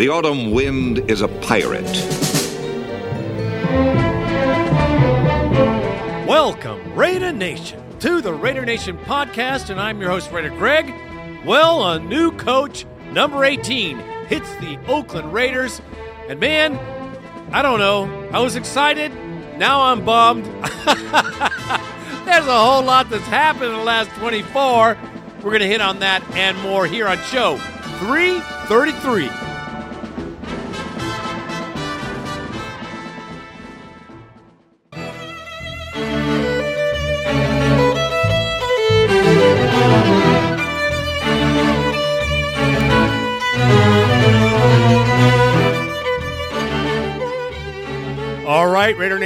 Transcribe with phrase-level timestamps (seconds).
[0.00, 1.84] The autumn wind is a pirate.
[6.26, 10.94] Welcome, Raider Nation, to the Raider Nation podcast, and I'm your host, Raider Greg.
[11.44, 15.82] Well, a new coach, number 18, hits the Oakland Raiders,
[16.28, 16.78] and man,
[17.52, 19.12] I don't know, I was excited,
[19.58, 20.46] now I'm bummed.
[22.24, 24.96] There's a whole lot that's happened in the last 24.
[25.42, 27.58] We're going to hit on that and more here on show
[27.98, 29.49] 333.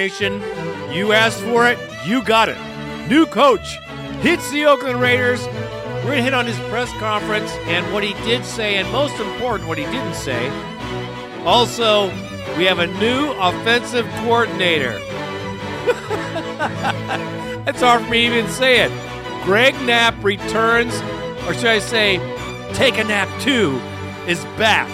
[0.04, 0.42] Nation,
[0.92, 2.58] you asked for it, you got it.
[3.08, 3.78] New coach
[4.20, 5.42] hits the Oakland Raiders.
[5.46, 9.18] We're going to hit on his press conference and what he did say, and most
[9.18, 10.50] important, what he didn't say.
[11.46, 12.08] Also,
[12.58, 14.92] we have a new offensive coordinator.
[17.64, 18.92] That's hard for me to even say it.
[19.44, 20.92] Greg Knapp returns,
[21.46, 22.18] or should I say,
[22.74, 23.80] take a nap too,
[24.28, 24.91] is back.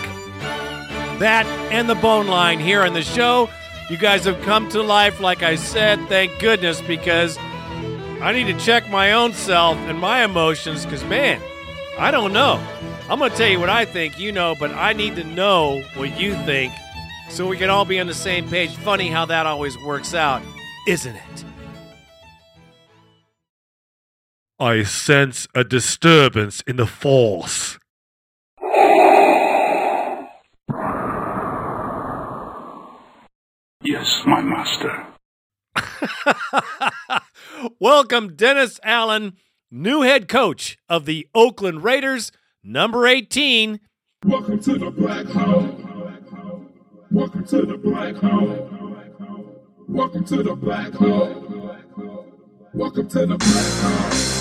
[1.19, 3.51] That and the bone line here on the show.
[3.91, 5.99] You guys have come to life, like I said.
[6.09, 7.37] Thank goodness, because
[8.23, 11.43] I need to check my own self and my emotions, because, man,
[11.99, 12.65] I don't know.
[13.09, 15.83] I'm going to tell you what I think, you know, but I need to know
[15.97, 16.73] what you think
[17.31, 18.71] so we can all be on the same page.
[18.77, 20.41] Funny how that always works out,
[20.87, 21.45] isn't it?
[24.61, 27.80] I sense a disturbance in the force.
[34.01, 35.07] Yes, my master.
[37.79, 39.37] Welcome, Dennis Allen,
[39.71, 42.33] new head coach of the Oakland Raiders,
[42.65, 43.79] number 18.
[44.25, 45.77] Welcome to the black hole.
[47.11, 48.71] Welcome to the black hole.
[49.87, 51.77] Welcome to the black hole.
[52.73, 54.40] Welcome to the black hole.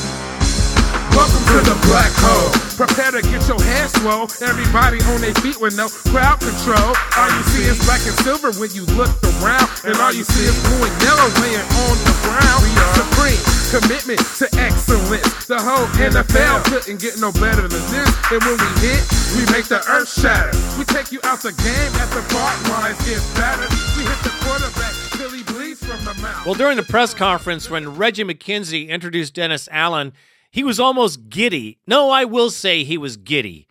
[1.29, 2.49] Welcome to the black hole.
[2.73, 4.25] Prepare to get your hair swole.
[4.41, 6.97] Everybody on their feet with no crowd control.
[7.17, 9.69] All you see is black and silver when you look around.
[9.85, 12.65] And all you see is blue and yellow laying on the ground.
[12.65, 15.45] We are supreme commitment to excellence.
[15.45, 18.09] The whole NFL couldn't get no better than this.
[18.33, 19.01] And when we hit,
[19.37, 20.49] we make the earth shatter.
[20.81, 23.69] We take you out the game as the fault lines get better.
[23.93, 26.41] We hit the quarterback till he bleeds from the mouth.
[26.49, 30.13] Well, during the press conference, when Reggie McKenzie introduced Dennis Allen,
[30.51, 31.79] he was almost giddy.
[31.85, 33.67] No, I will say he was giddy.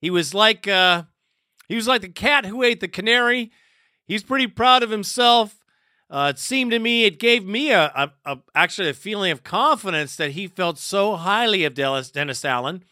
[0.00, 1.04] He was like uh,
[1.68, 3.50] he was like the cat who ate the canary.
[4.06, 5.56] He's pretty proud of himself.
[6.10, 9.44] Uh, it seemed to me, it gave me a, a, a, actually a feeling of
[9.44, 12.82] confidence that he felt so highly of Dennis, Dennis Allen,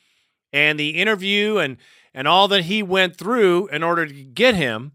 [0.52, 1.76] and the interview and
[2.14, 4.92] and all that he went through in order to get him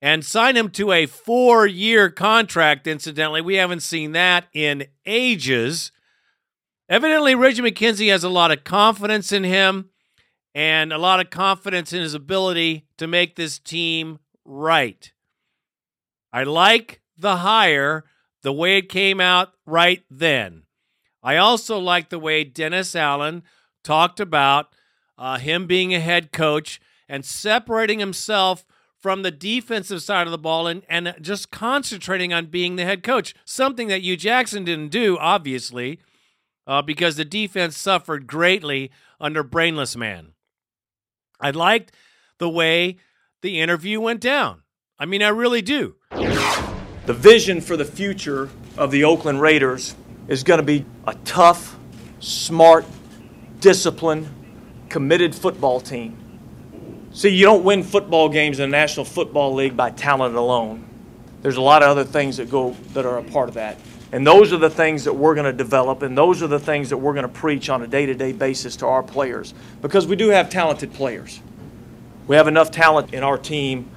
[0.00, 2.86] and sign him to a four year contract.
[2.86, 5.92] Incidentally, we haven't seen that in ages.
[6.92, 9.88] Evidently, Reggie McKenzie has a lot of confidence in him
[10.54, 15.10] and a lot of confidence in his ability to make this team right.
[16.34, 18.04] I like the hire,
[18.42, 20.64] the way it came out right then.
[21.22, 23.42] I also like the way Dennis Allen
[23.82, 24.74] talked about
[25.16, 26.78] uh, him being a head coach
[27.08, 28.66] and separating himself
[28.98, 33.02] from the defensive side of the ball and, and just concentrating on being the head
[33.02, 35.98] coach, something that Hue Jackson didn't do, obviously
[36.66, 38.90] uh, because the defense suffered greatly
[39.20, 40.32] under Brainless Man.
[41.40, 41.92] I liked
[42.38, 42.96] the way
[43.40, 44.62] the interview went down.
[44.98, 45.96] I mean, I really do.
[46.10, 49.96] The vision for the future of the Oakland Raiders
[50.28, 51.76] is going to be a tough,
[52.20, 52.84] smart,
[53.58, 54.28] disciplined,
[54.88, 56.18] committed football team.
[57.12, 60.88] See, you don't win football games in the National Football League by talent alone.
[61.42, 63.78] There's a lot of other things that go that are a part of that.
[64.12, 66.90] And those are the things that we're going to develop, and those are the things
[66.90, 69.54] that we're going to preach on a day to day basis to our players.
[69.80, 71.40] Because we do have talented players.
[72.26, 73.90] We have enough talent in our team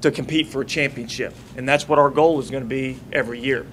[0.00, 1.34] to compete for a championship.
[1.56, 3.64] And that's what our goal is going to be every year.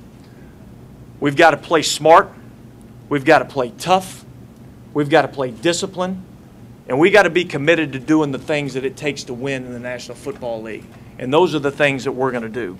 [1.19, 2.29] We've got to play smart,
[3.09, 4.23] we've got to play tough,
[4.93, 6.23] we've got to play discipline,
[6.87, 9.65] and we got to be committed to doing the things that it takes to win
[9.65, 10.85] in the National Football League.
[11.17, 12.77] And those are the things that we're going to do.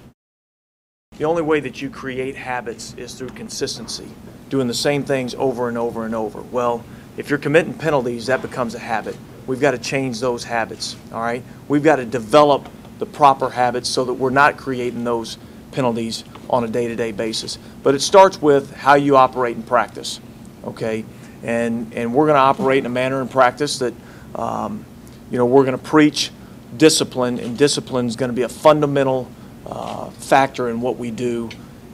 [1.18, 4.08] The only way that you create habits is through consistency,
[4.50, 6.42] doing the same things over and over and over.
[6.42, 6.84] Well,
[7.18, 9.18] if you're committing penalties, that becomes a habit.
[9.48, 11.44] We've got to change those habits, all right?
[11.68, 12.69] We've got to develop
[13.00, 15.38] the proper habits so that we're not creating those
[15.72, 17.58] penalties on a day to day basis.
[17.81, 20.19] But it starts with how you operate in practice,
[20.66, 21.04] okay?
[21.42, 23.94] And, and we're going to operate in a manner in practice that,
[24.36, 24.86] um,
[25.31, 26.30] you know, we're going to preach
[26.75, 29.31] discipline, and discipline is going to be a fundamental
[29.68, 31.50] uh, factor in what we do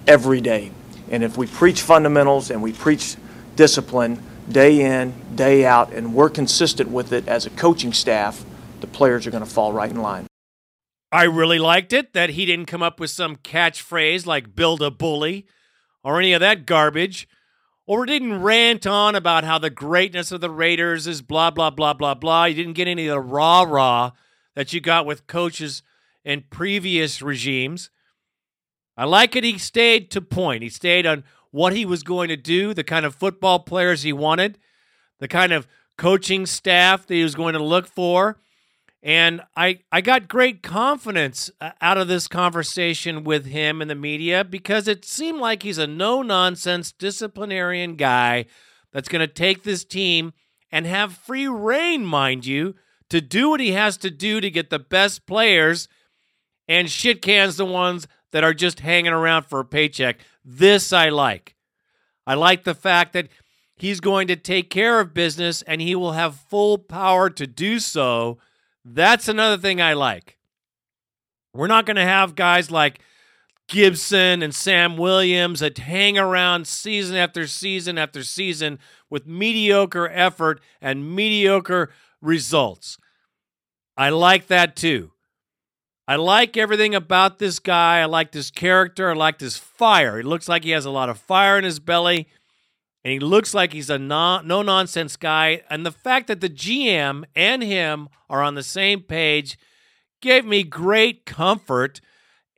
[0.08, 0.72] every day.
[1.10, 3.16] And if we preach fundamentals and we preach
[3.56, 8.46] discipline day in, day out, and we're consistent with it as a coaching staff,
[8.82, 10.28] the players are going to fall right in line.
[11.12, 14.90] I really liked it that he didn't come up with some catchphrase like build a
[14.90, 15.46] bully
[16.04, 17.28] or any of that garbage,
[17.86, 21.94] or didn't rant on about how the greatness of the Raiders is blah, blah, blah,
[21.94, 22.46] blah, blah.
[22.46, 24.12] He didn't get any of the rah rah
[24.56, 25.82] that you got with coaches
[26.24, 27.90] in previous regimes.
[28.96, 29.44] I like it.
[29.44, 30.64] He stayed to point.
[30.64, 34.14] He stayed on what he was going to do, the kind of football players he
[34.14, 34.58] wanted,
[35.20, 35.68] the kind of
[35.98, 38.40] coaching staff that he was going to look for.
[39.04, 43.96] And I, I got great confidence uh, out of this conversation with him in the
[43.96, 48.46] media because it seemed like he's a no nonsense disciplinarian guy
[48.94, 50.32] that's going to take this team
[50.72, 52.76] and have free reign, mind you,
[53.10, 55.88] to do what he has to do to get the best players
[56.68, 60.20] and shit cans the ones that are just hanging around for a paycheck.
[60.44, 61.56] This I like.
[62.26, 63.30] I like the fact that
[63.76, 67.80] he's going to take care of business and he will have full power to do
[67.80, 68.40] so
[68.86, 70.38] that's another thing I like.
[71.54, 73.00] We're not going to have guys like
[73.68, 78.80] Gibson and Sam Williams that hang around season after season after season
[79.10, 82.98] with mediocre effort and mediocre results.
[83.96, 85.13] I like that too.
[86.08, 88.00] I like everything about this guy.
[88.00, 89.12] I like his character.
[89.12, 90.18] I like his fire.
[90.18, 92.28] He looks like he has a lot of fire in his belly
[93.04, 95.62] and he looks like he's a non, no nonsense guy.
[95.70, 99.58] And the fact that the GM and him are on the same page
[100.22, 102.00] gave me great comfort.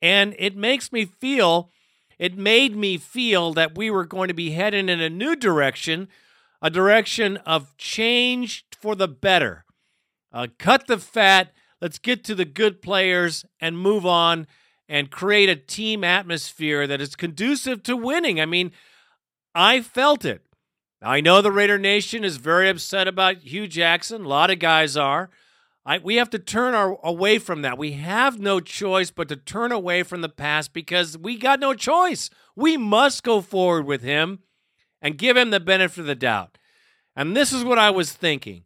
[0.02, 1.72] And it makes me feel,
[2.20, 6.10] it made me feel that we were going to be heading in a new direction,
[6.62, 9.66] a direction of change for the better.
[10.32, 11.52] Uh, cut the fat.
[11.86, 14.48] Let's get to the good players and move on
[14.90, 18.42] and create a team atmosphere that is conducive to winning.
[18.42, 18.72] I mean,
[19.54, 20.42] I felt it.
[21.00, 24.26] I know the Raider Nation is very upset about Hue Jackson.
[24.26, 25.30] A lot of guys are.
[25.86, 27.78] I, we have to turn our, away from that.
[27.78, 31.76] We have no choice but to turn away from the past because we got no
[31.76, 32.32] choice.
[32.56, 34.40] We must go forward with him
[35.04, 36.58] and give him the benefit of the doubt.
[37.16, 38.65] And this is what I was thinking.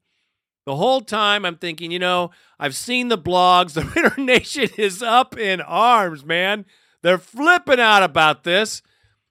[0.65, 3.73] The whole time I'm thinking, you know, I've seen the blogs.
[3.73, 6.65] The Raider Nation is up in arms, man.
[7.01, 8.81] They're flipping out about this.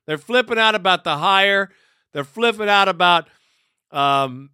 [0.07, 1.71] They're flipping out about the hire.
[2.13, 3.29] They're flipping out about
[3.91, 4.51] um,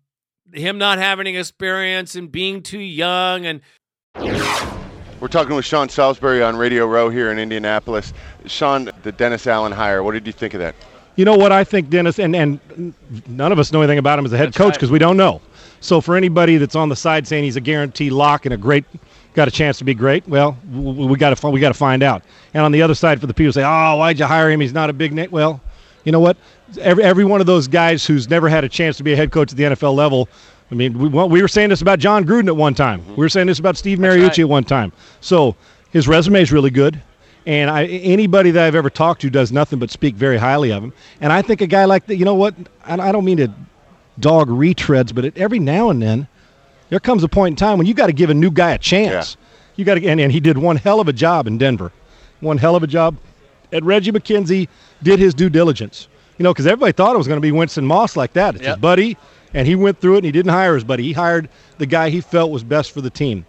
[0.52, 3.46] him not having experience and being too young.
[3.46, 3.60] And
[5.20, 8.12] we're talking with Sean Salisbury on Radio Row here in Indianapolis.
[8.46, 10.02] Sean, the Dennis Allen hire.
[10.02, 10.74] What did you think of that?
[11.16, 12.94] You know what I think, Dennis, and, and
[13.28, 14.94] none of us know anything about him as a head that's coach because right.
[14.94, 15.40] we don't know.
[15.84, 18.86] So for anybody that's on the side saying he's a guaranteed lock and a great
[19.34, 20.26] got a chance to be great?
[20.26, 22.22] Well, we got to we got to find out.
[22.54, 24.60] And on the other side, for the people say, "Oh, why'd you hire him?
[24.60, 25.60] He's not a big name." Well,
[26.04, 26.38] you know what?
[26.80, 29.30] Every every one of those guys who's never had a chance to be a head
[29.30, 30.30] coach at the NFL level.
[30.70, 33.00] I mean, we, we were saying this about Jon Gruden at one time.
[33.00, 33.16] Mm-hmm.
[33.16, 34.38] We were saying this about Steve Mariucci right.
[34.38, 34.90] at one time.
[35.20, 35.54] So
[35.90, 36.98] his resume is really good.
[37.44, 40.82] And I, anybody that I've ever talked to does nothing but speak very highly of
[40.82, 40.94] him.
[41.20, 42.54] And I think a guy like that, you know what?
[42.86, 43.52] I, I don't mean to
[44.18, 46.28] dog retreads, but every now and then
[46.88, 48.78] there comes a point in time when you got to give a new guy a
[48.78, 49.36] chance.
[49.36, 49.40] Yeah.
[49.76, 51.92] You got to, and, and he did one hell of a job in Denver,
[52.40, 53.16] one hell of a job.
[53.72, 54.68] And Reggie McKenzie
[55.02, 57.84] did his due diligence, you know, because everybody thought it was going to be Winston
[57.84, 58.54] Moss like that.
[58.54, 58.76] It's yep.
[58.76, 59.16] his buddy,
[59.52, 61.02] and he went through it, and he didn't hire his buddy.
[61.02, 63.44] He hired the guy he felt was best for the team,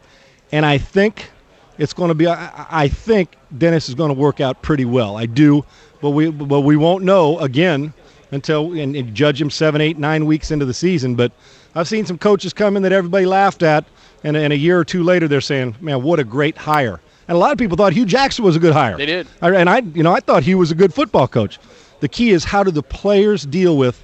[0.51, 1.29] and I think
[1.77, 2.25] it's going to be.
[2.25, 5.17] I, I think Dennis is going to work out pretty well.
[5.17, 5.63] I do,
[6.01, 7.93] but we but we won't know again
[8.32, 11.15] until and, and judge him seven, eight, nine weeks into the season.
[11.15, 11.32] But
[11.75, 13.86] I've seen some coaches come in that everybody laughed at
[14.24, 17.36] and, and a year or two later they're saying, "Man, what a great hire!" And
[17.36, 18.98] a lot of people thought Hue Jackson was a good hire.
[18.98, 21.60] They did, and I, you know, I thought he was a good football coach.
[22.00, 24.03] The key is how do the players deal with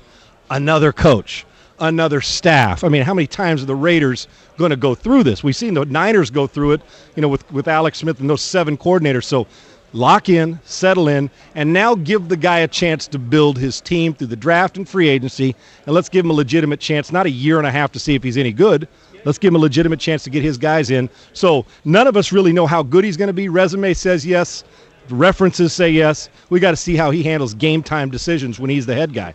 [0.49, 1.45] another coach,
[1.79, 2.83] another staff?
[2.83, 5.43] I mean, how many times are the Raiders going to go through this?
[5.43, 6.81] We've seen the Niners go through it,
[7.15, 9.25] you know, with with Alex Smith and those seven coordinators.
[9.25, 9.47] So
[9.93, 14.13] lock in, settle in, and now give the guy a chance to build his team
[14.13, 15.55] through the draft and free agency.
[15.85, 18.15] And let's give him a legitimate chance, not a year and a half to see
[18.15, 18.87] if he's any good.
[19.25, 21.09] Let's give him a legitimate chance to get his guys in.
[21.33, 23.49] So none of us really know how good he's going to be.
[23.49, 24.63] Resume says yes.
[25.09, 26.29] References say yes.
[26.49, 29.33] We got to see how he handles game time decisions when he's the head guy.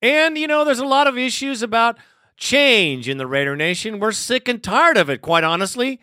[0.00, 1.96] And, you know, there's a lot of issues about
[2.36, 4.00] change in the Raider Nation.
[4.00, 6.00] We're sick and tired of it, quite honestly.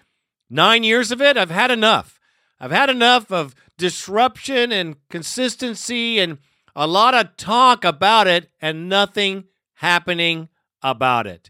[0.49, 2.18] Nine years of it, I've had enough.
[2.59, 6.39] I've had enough of disruption and consistency and
[6.75, 10.49] a lot of talk about it and nothing happening
[10.81, 11.49] about it.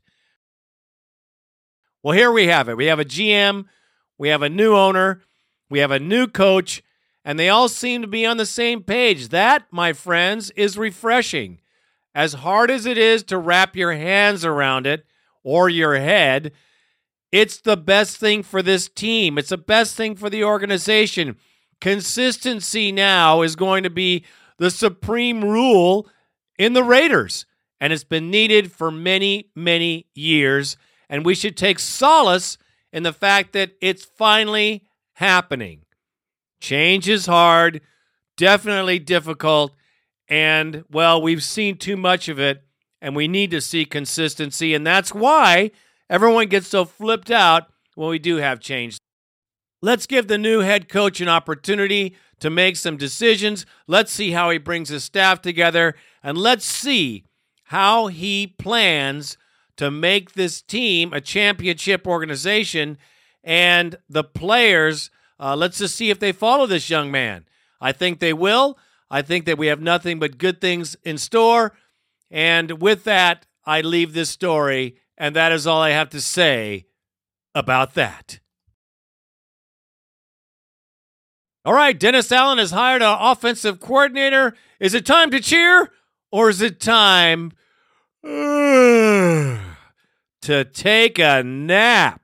[2.03, 2.77] Well, here we have it.
[2.77, 3.65] We have a GM
[4.17, 5.21] We have a new owner.
[5.69, 6.83] We have a new coach.
[7.25, 9.29] And they all seem to be on the same page.
[9.29, 11.59] That, my friends, is refreshing.
[12.15, 15.05] As hard as it is to wrap your hands around it
[15.43, 16.51] or your head,
[17.31, 19.37] it's the best thing for this team.
[19.37, 21.37] It's the best thing for the organization.
[21.79, 24.25] Consistency now is going to be
[24.57, 26.07] the supreme rule
[26.57, 27.45] in the Raiders,
[27.79, 30.75] and it's been needed for many, many years.
[31.09, 32.57] And we should take solace
[32.91, 35.85] in the fact that it's finally happening.
[36.59, 37.81] Change is hard,
[38.35, 39.73] definitely difficult,
[40.27, 42.63] and well, we've seen too much of it,
[43.01, 44.73] and we need to see consistency.
[44.73, 45.71] And that's why
[46.09, 48.97] everyone gets so flipped out when we do have change.
[49.81, 53.65] Let's give the new head coach an opportunity to make some decisions.
[53.87, 57.25] Let's see how he brings his staff together, and let's see
[57.65, 59.37] how he plans
[59.77, 62.97] to make this team a championship organization
[63.43, 65.09] and the players.
[65.39, 67.45] Uh, let's just see if they follow this young man.
[67.79, 68.77] I think they will.
[69.09, 71.73] I think that we have nothing but good things in store.
[72.29, 76.85] And with that, I leave this story, and that is all I have to say
[77.53, 78.39] about that.
[81.65, 84.55] All right, Dennis Allen has hired an offensive coordinator.
[84.79, 85.91] Is it time to cheer
[86.31, 87.51] or is it time
[88.23, 89.59] uh,
[90.41, 92.21] to take a nap?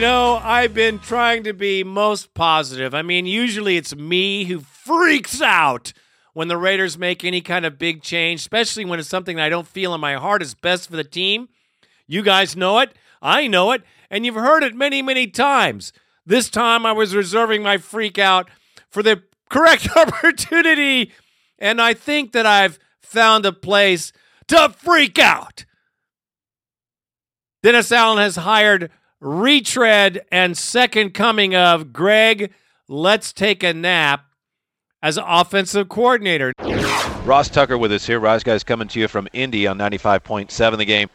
[0.00, 2.94] You know, I've been trying to be most positive.
[2.94, 5.92] I mean, usually it's me who freaks out
[6.32, 9.50] when the Raiders make any kind of big change, especially when it's something that I
[9.50, 11.50] don't feel in my heart is best for the team.
[12.06, 12.94] You guys know it.
[13.20, 13.82] I know it.
[14.10, 15.92] And you've heard it many, many times.
[16.24, 18.48] This time I was reserving my freak out
[18.88, 21.12] for the correct opportunity.
[21.58, 24.14] And I think that I've found a place
[24.48, 25.66] to freak out.
[27.62, 28.90] Dennis Allen has hired
[29.20, 32.52] retread and second coming of Greg
[32.88, 34.24] Let's Take a Nap
[35.02, 36.52] as offensive coordinator.
[37.24, 38.18] Ross Tucker with us here.
[38.18, 41.08] Ross guys coming to you from Indy on 95.7 the game.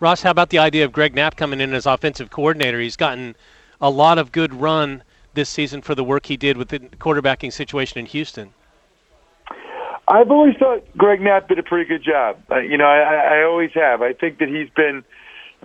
[0.00, 2.80] Ross, how about the idea of Greg Knapp coming in as offensive coordinator?
[2.80, 3.36] He's gotten
[3.80, 5.02] a lot of good run
[5.34, 8.52] this season for the work he did with the quarterbacking situation in Houston.
[10.08, 12.42] I've always thought Greg Knapp did a pretty good job.
[12.50, 14.02] Uh, you know, I, I always have.
[14.02, 15.04] I think that he's been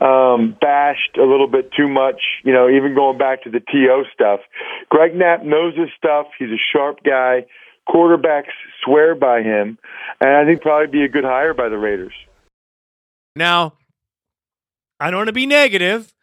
[0.01, 2.21] um, bashed a little bit too much.
[2.43, 4.41] You know, even going back to the TO stuff.
[4.89, 6.27] Greg Knapp knows his stuff.
[6.37, 7.45] He's a sharp guy.
[7.87, 8.51] Quarterbacks
[8.83, 9.77] swear by him,
[10.19, 12.13] and I think probably be a good hire by the Raiders.
[13.33, 13.73] Now,
[14.99, 16.13] I don't want to be negative,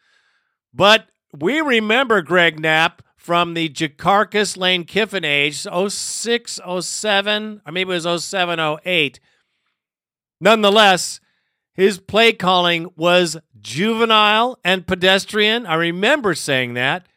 [0.73, 7.91] but we remember Greg Knapp from the Jamarcus Lane Kiffin age, 06, 07, or maybe
[7.91, 9.19] it was 07, 08.
[10.39, 11.19] Nonetheless,
[11.73, 15.65] his play calling was juvenile and pedestrian.
[15.65, 17.07] I remember saying that.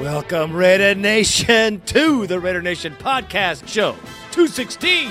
[0.00, 3.92] Welcome, Raider Nation, to the Raider Nation Podcast Show
[4.32, 5.10] 216.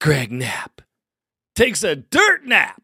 [0.00, 0.80] Greg Knapp
[1.56, 2.80] takes a dirt nap.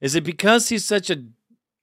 [0.00, 1.34] Is it because he's such an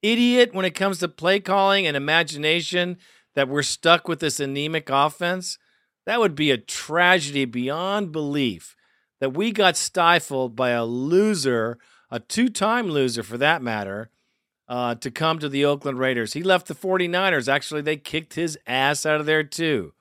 [0.02, 2.98] idiot when it comes to play calling and imagination
[3.36, 5.58] that we're stuck with this anemic offense?
[6.06, 8.76] That would be a tragedy beyond belief
[9.20, 11.78] that we got stifled by a loser,
[12.10, 14.10] a two time loser for that matter,
[14.68, 16.34] uh, to come to the Oakland Raiders.
[16.34, 17.52] He left the 49ers.
[17.52, 19.94] Actually, they kicked his ass out of there too.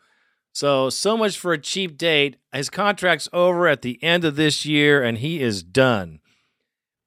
[0.52, 2.36] So, so much for a cheap date.
[2.52, 6.20] His contract's over at the end of this year, and he is done.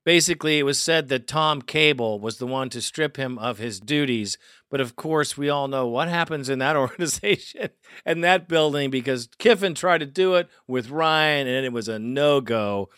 [0.04, 3.80] Basically, it was said that Tom Cable was the one to strip him of his
[3.80, 4.38] duties.
[4.72, 7.70] But of course, we all know what happens in that organization
[8.06, 12.00] and that building because Kiffin tried to do it with Ryan and it was a
[12.00, 12.90] no go.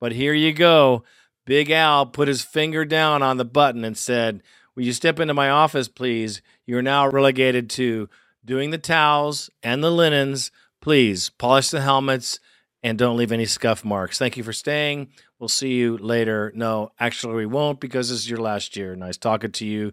[0.00, 1.04] But here you go.
[1.44, 4.42] Big Al put his finger down on the button and said,
[4.74, 6.42] Will you step into my office, please?
[6.64, 8.08] You're now relegated to
[8.44, 10.50] doing the towels and the linens.
[10.80, 12.38] Please polish the helmets
[12.82, 14.18] and don't leave any scuff marks.
[14.18, 15.08] Thank you for staying.
[15.38, 16.52] We'll see you later.
[16.54, 18.94] No, actually, we won't because this is your last year.
[18.94, 19.92] Nice talking to you,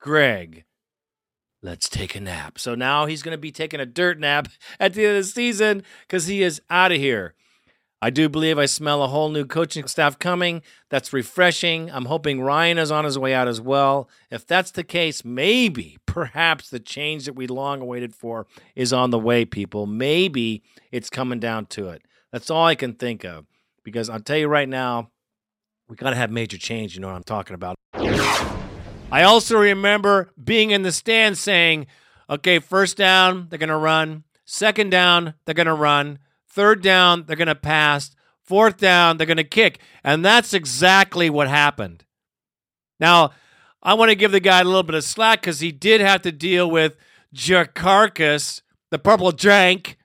[0.00, 0.64] Greg.
[1.64, 2.58] Let's take a nap.
[2.58, 5.30] So now he's going to be taking a dirt nap at the end of the
[5.30, 7.34] season because he is out of here.
[8.02, 10.60] I do believe I smell a whole new coaching staff coming.
[10.90, 11.90] That's refreshing.
[11.90, 14.10] I'm hoping Ryan is on his way out as well.
[14.30, 19.08] If that's the case, maybe, perhaps the change that we long awaited for is on
[19.08, 19.86] the way, people.
[19.86, 22.02] Maybe it's coming down to it.
[22.30, 23.46] That's all I can think of.
[23.82, 25.10] Because I'll tell you right now,
[25.88, 26.94] we got to have major change.
[26.94, 27.76] You know what I'm talking about.
[29.14, 31.86] I also remember being in the stand saying,
[32.28, 34.24] okay, first down, they're going to run.
[34.44, 36.18] Second down, they're going to run.
[36.48, 38.10] Third down, they're going to pass.
[38.42, 39.78] Fourth down, they're going to kick.
[40.02, 42.04] And that's exactly what happened.
[42.98, 43.30] Now,
[43.84, 46.22] I want to give the guy a little bit of slack because he did have
[46.22, 46.96] to deal with
[47.32, 49.96] Jamarcus, the purple drank,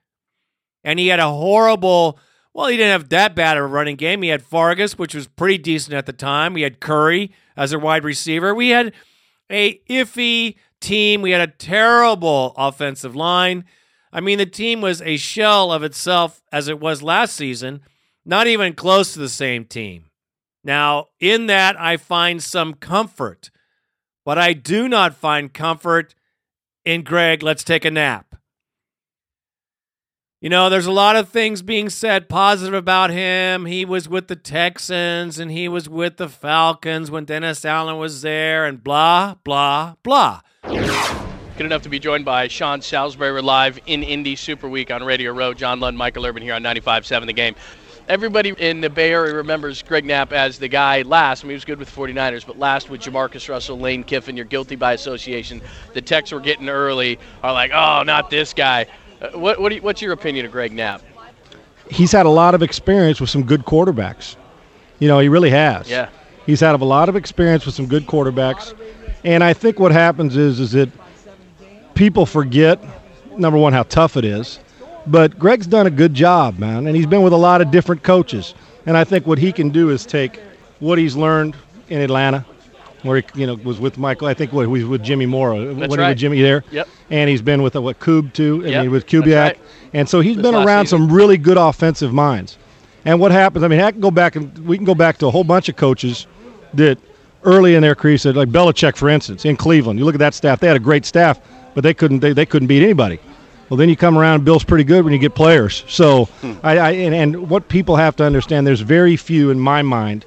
[0.84, 2.20] and he had a horrible.
[2.54, 4.22] Well, he didn't have that bad of a running game.
[4.22, 6.56] He had Fargas, which was pretty decent at the time.
[6.56, 8.56] He had Curry as a wide receiver.
[8.56, 8.94] We had
[9.52, 11.22] a iffy team.
[11.22, 13.66] We had a terrible offensive line.
[14.14, 17.82] I mean, the team was a shell of itself as it was last season,
[18.26, 20.06] not even close to the same team.
[20.64, 23.52] Now, in that, I find some comfort,
[24.26, 26.16] but I do not find comfort
[26.86, 28.29] in Greg, let's take a nap.
[30.42, 33.66] You know, there's a lot of things being said positive about him.
[33.66, 38.22] He was with the Texans and he was with the Falcons when Dennis Allen was
[38.22, 40.40] there, and blah, blah, blah.
[40.64, 43.34] Good enough to be joined by Sean Salisbury.
[43.34, 45.54] We're live in Indy Super Week on Radio Row.
[45.54, 47.56] John Lund, Michael Urban here on 95.7 The Game.
[48.08, 51.44] Everybody in the Bay Area remembers Greg Knapp as the guy last.
[51.44, 54.46] I mean, he was good with 49ers, but last with Jamarcus Russell, Lane Kiffin, you're
[54.46, 55.62] guilty by association.
[55.94, 58.88] The texts were getting early are like, oh, not this guy.
[59.22, 61.02] Uh, what, what do you, what's your opinion of Greg Knapp?
[61.90, 64.36] He's had a lot of experience with some good quarterbacks.
[65.00, 65.90] You know, he really has.
[65.90, 66.10] Yeah.
[66.46, 68.74] He's had a lot of experience with some good quarterbacks.
[69.24, 70.90] And I think what happens is is that
[71.96, 72.80] people forget
[73.38, 74.60] number one how tough it is.
[75.08, 78.04] But Greg's done a good job, man, and he's been with a lot of different
[78.04, 78.54] coaches.
[78.86, 80.40] And I think what he can do is take
[80.80, 81.56] what he's learned
[81.90, 82.46] in Atlanta,
[83.04, 84.28] where he you know was with Michael.
[84.28, 85.74] I think what he was with Jimmy Mora.
[85.74, 86.10] That's he right.
[86.10, 86.64] with Jimmy there.
[86.72, 86.88] Yep.
[87.10, 88.62] And he's been with uh, what Koob too.
[88.66, 89.36] I Yep, mean with Kubiak.
[89.44, 89.60] right.
[89.94, 91.08] And so he's This been around season.
[91.08, 92.58] some really good offensive minds.
[93.06, 93.64] And what happens?
[93.64, 95.70] I mean, I can go back and we can go back to a whole bunch
[95.70, 96.28] of coaches
[96.74, 96.98] that
[97.44, 99.98] early in their career said, like Belichick, for instance, in Cleveland.
[99.98, 101.40] You look at that staff; they had a great staff,
[101.74, 103.20] but they couldn't they, they couldn't beat anybody.
[103.70, 105.84] Well, then you come around, Bill's pretty good when you get players.
[105.88, 106.28] So,
[106.64, 110.26] I, I and, and what people have to understand, there's very few in my mind.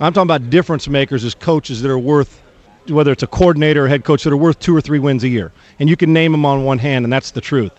[0.00, 2.40] I'm talking about difference makers as coaches that are worth,
[2.88, 5.28] whether it's a coordinator or head coach, that are worth two or three wins a
[5.28, 7.72] year, and you can name them on one hand, and that's the truth.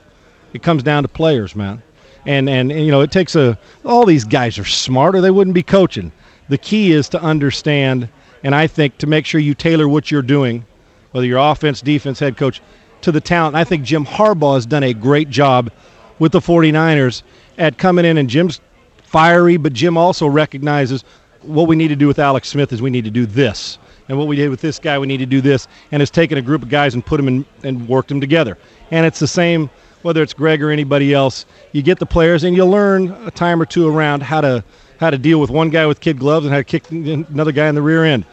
[0.53, 1.81] It comes down to players, man.
[2.25, 5.31] And, and and you know it takes a all these guys are smart or they
[5.31, 6.11] wouldn't be coaching.
[6.49, 8.09] The key is to understand
[8.43, 10.65] and I think to make sure you tailor what you're doing,
[11.11, 12.61] whether you're offense, defense, head coach,
[13.01, 13.55] to the talent.
[13.55, 15.71] And I think Jim Harbaugh has done a great job
[16.19, 17.23] with the 49ers
[17.57, 18.61] at coming in and Jim's
[19.03, 21.03] fiery, but Jim also recognizes
[21.41, 23.77] what we need to do with Alex Smith is we need to do this.
[24.07, 25.67] And what we did with this guy, we need to do this.
[25.91, 28.57] And it's taken a group of guys and put them in and worked them together.
[28.91, 29.69] And it's the same
[30.01, 31.45] whether it's Greg or anybody else.
[31.71, 34.63] You get the players and you learn a time or two around how to
[34.99, 37.67] how to deal with one guy with kid gloves and how to kick another guy
[37.69, 38.25] in the rear end.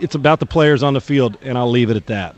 [0.00, 2.36] It's about the players on the field, and I'll leave it at that.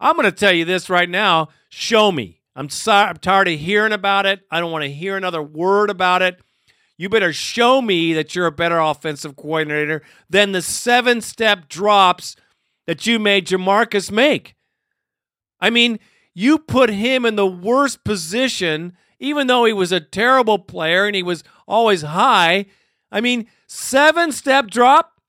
[0.00, 1.50] I'm going to tell you this right now.
[1.68, 2.40] Show me.
[2.56, 3.10] I'm sorry.
[3.10, 4.40] I'm tired of hearing about it.
[4.50, 6.40] I don't want to hear another word about it.
[7.02, 12.36] You better show me that you're a better offensive coordinator than the seven step drops
[12.86, 14.54] that you made Jamarcus make.
[15.58, 15.98] I mean,
[16.32, 21.16] you put him in the worst position, even though he was a terrible player and
[21.16, 22.66] he was always high.
[23.10, 25.20] I mean, seven step drop.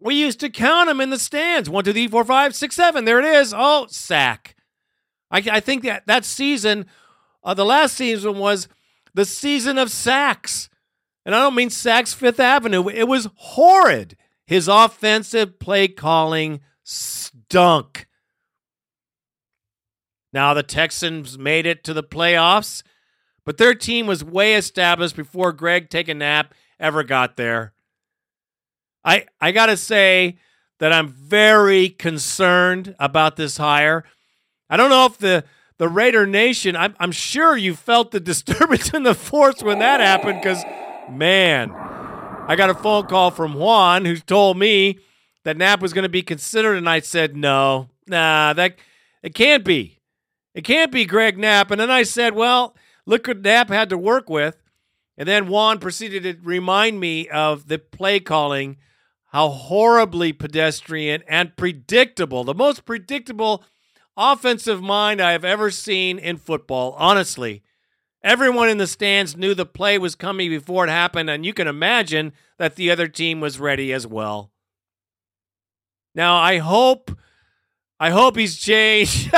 [0.00, 1.70] We used to count them in the stands.
[1.70, 3.06] One, two, three, four, five, six, seven.
[3.06, 3.54] There it is.
[3.56, 4.54] Oh, sack.
[5.30, 6.84] I, I think that that season,
[7.42, 8.68] uh, the last season was
[9.14, 10.68] the season of sacks.
[11.24, 12.88] And I don't mean Saks Fifth Avenue.
[12.88, 14.16] It was horrid.
[14.46, 18.06] His offensive play calling stunk.
[20.32, 22.82] Now the Texans made it to the playoffs,
[23.44, 27.72] but their team was way established before Greg Take a Nap ever got there.
[29.04, 30.38] I I got to say
[30.78, 34.04] that I'm very concerned about this hire.
[34.68, 35.44] I don't know if the
[35.78, 36.76] the Raider Nation.
[36.76, 40.62] I'm I'm sure you felt the disturbance in the force when that happened because
[41.12, 44.98] man, I got a phone call from Juan who told me
[45.44, 48.76] that Knapp was going to be considered, and I said no, nah, that
[49.22, 49.98] it can't be.
[50.54, 51.70] It can't be Greg Knapp.
[51.70, 52.74] And then I said, well,
[53.06, 54.56] look what Knapp had to work with.
[55.16, 58.78] And then Juan proceeded to remind me of the play calling,
[59.26, 63.62] how horribly pedestrian and predictable, the most predictable
[64.16, 67.62] offensive mind I have ever seen in football, honestly.
[68.22, 71.66] Everyone in the stands knew the play was coming before it happened, and you can
[71.66, 74.50] imagine that the other team was ready as well.
[76.14, 77.10] Now, I hope
[77.98, 79.30] I hope he's changed.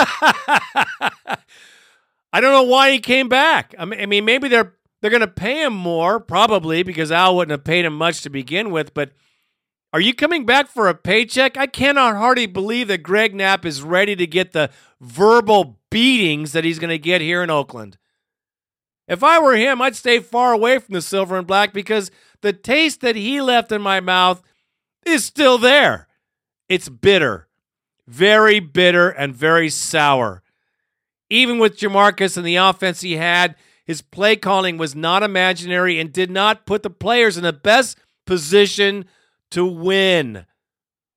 [2.34, 3.74] I don't know why he came back.
[3.78, 7.64] I mean, maybe they're they're going to pay him more, probably because Al wouldn't have
[7.64, 8.94] paid him much to begin with.
[8.94, 9.10] But
[9.92, 11.56] are you coming back for a paycheck?
[11.56, 16.64] I cannot hardly believe that Greg Knapp is ready to get the verbal beatings that
[16.64, 17.98] he's going to get here in Oakland.
[19.12, 22.54] If I were him, I'd stay far away from the silver and black because the
[22.54, 24.42] taste that he left in my mouth
[25.04, 26.08] is still there.
[26.70, 27.46] It's bitter,
[28.06, 30.42] very bitter, and very sour.
[31.28, 36.10] Even with Jamarcus and the offense he had, his play calling was not imaginary and
[36.10, 39.04] did not put the players in the best position
[39.50, 40.46] to win,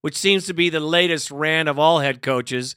[0.01, 2.75] which seems to be the latest rant of all head coaches.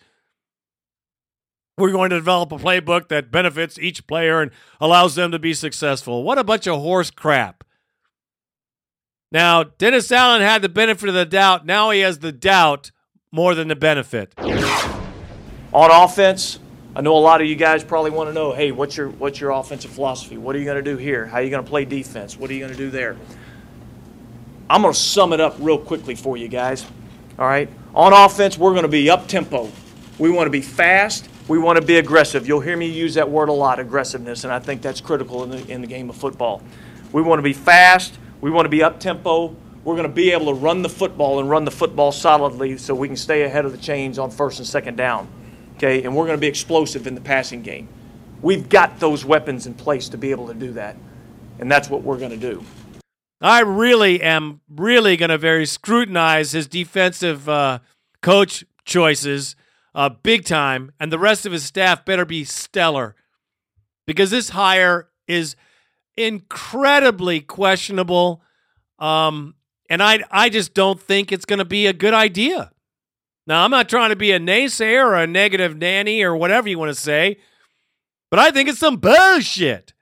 [1.79, 5.55] We're going to develop a playbook that benefits each player and allows them to be
[5.55, 6.25] successful.
[6.25, 7.63] What a bunch of horse crap.
[9.31, 11.65] Now, Dennis Allen had the benefit of the doubt.
[11.65, 12.91] Now he has the doubt
[13.31, 14.35] more than the benefit.
[15.73, 16.59] On offense,
[16.97, 19.39] I know a lot of you guys probably want to know, hey, what's your what's
[19.39, 20.37] your offensive philosophy?
[20.39, 21.27] What are you going to do here?
[21.27, 22.37] How are you going to play defense?
[22.37, 23.17] What are you going to do there?
[24.69, 26.85] I'm going to sum it up real quickly for you guys.
[27.39, 27.71] All right?
[27.95, 29.71] On offense, we're going to be up tempo.
[30.19, 31.28] We want to be fast.
[31.49, 32.47] We want to be aggressive.
[32.47, 35.51] You'll hear me use that word a lot, aggressiveness, and I think that's critical in
[35.51, 36.63] the, in the game of football.
[37.11, 38.19] We want to be fast.
[38.43, 39.57] We want to be up tempo.
[39.83, 42.95] We're going to be able to run the football and run the football solidly so
[42.95, 45.27] we can stay ahead of the chains on first and second down.
[45.77, 47.89] Okay, and we're going to be explosive in the passing game.
[48.43, 50.97] We've got those weapons in place to be able to do that,
[51.59, 52.63] and that's what we're going to do.
[53.41, 57.79] I really am really going to very scrutinize his defensive uh,
[58.21, 59.57] coach choices
[59.99, 63.17] uh, big time, and the rest of his staff better be stellar
[64.07, 65.57] because this hire is
[66.17, 68.41] incredibly questionable.
[69.01, 69.57] Um,
[69.91, 72.71] and I, I just don't think it's going to be a good idea.
[73.49, 76.79] Now, I'm not trying to be a naysayer or a negative nanny or whatever you
[76.79, 77.39] want to say,
[78.31, 79.95] but I think it's some bullshit.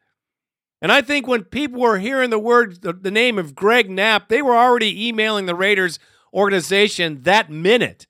[0.82, 4.28] And I think when people were hearing the word, the, the name of Greg Knapp,
[4.28, 5.98] they were already emailing the Raiders
[6.34, 8.06] organization that minute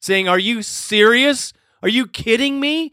[0.00, 1.52] saying, Are you serious?
[1.82, 2.92] Are you kidding me?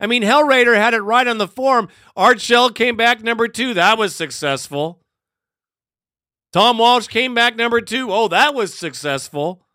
[0.00, 1.88] I mean, Hell Raider had it right on the form.
[2.16, 3.74] Art Shell came back number two.
[3.74, 5.00] That was successful.
[6.52, 8.12] Tom Walsh came back number two.
[8.12, 9.66] Oh, that was successful.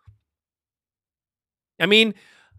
[1.79, 2.13] I mean,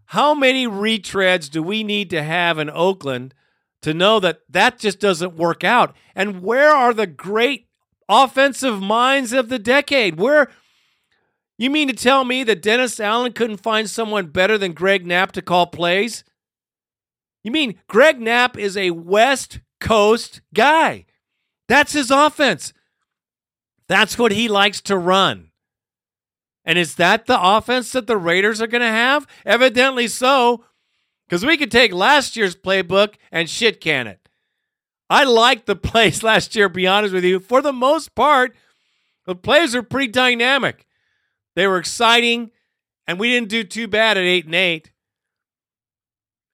[0.05, 3.33] how many retreads do we need to have in Oakland
[3.81, 5.95] to know that that just doesn't work out?
[6.15, 7.67] And where are the great
[8.09, 10.19] offensive minds of the decade?
[10.19, 10.49] Where
[11.63, 15.31] you mean to tell me that Dennis Allen couldn't find someone better than Greg Knapp
[15.33, 16.23] to call plays?
[17.43, 21.05] You mean Greg Knapp is a West Coast guy?
[21.67, 22.73] That's his offense.
[23.87, 25.51] That's what he likes to run.
[26.65, 29.27] And is that the offense that the Raiders are going to have?
[29.45, 30.65] Evidently so,
[31.27, 34.29] because we could take last year's playbook and shit can it.
[35.09, 37.39] I liked the plays last year, be honest with you.
[37.39, 38.55] For the most part,
[39.25, 40.87] the plays are pretty dynamic.
[41.55, 42.51] They were exciting,
[43.07, 44.91] and we didn't do too bad at 8 and 8.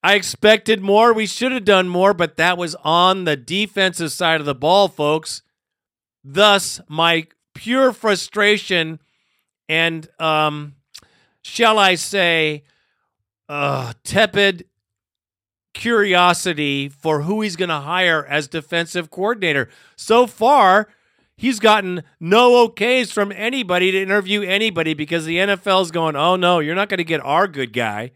[0.02, 1.12] I expected more.
[1.12, 4.88] We should have done more, but that was on the defensive side of the ball,
[4.88, 5.42] folks.
[6.22, 9.00] Thus, my pure frustration
[9.68, 10.76] and, um,
[11.42, 12.64] shall I say,
[13.48, 14.66] uh, tepid
[15.74, 19.68] curiosity for who he's going to hire as defensive coordinator.
[19.96, 20.88] So far,
[21.38, 26.58] he's gotten no okays from anybody to interview anybody because the NFL's going, oh no,
[26.58, 28.10] you're not going to get our good guy.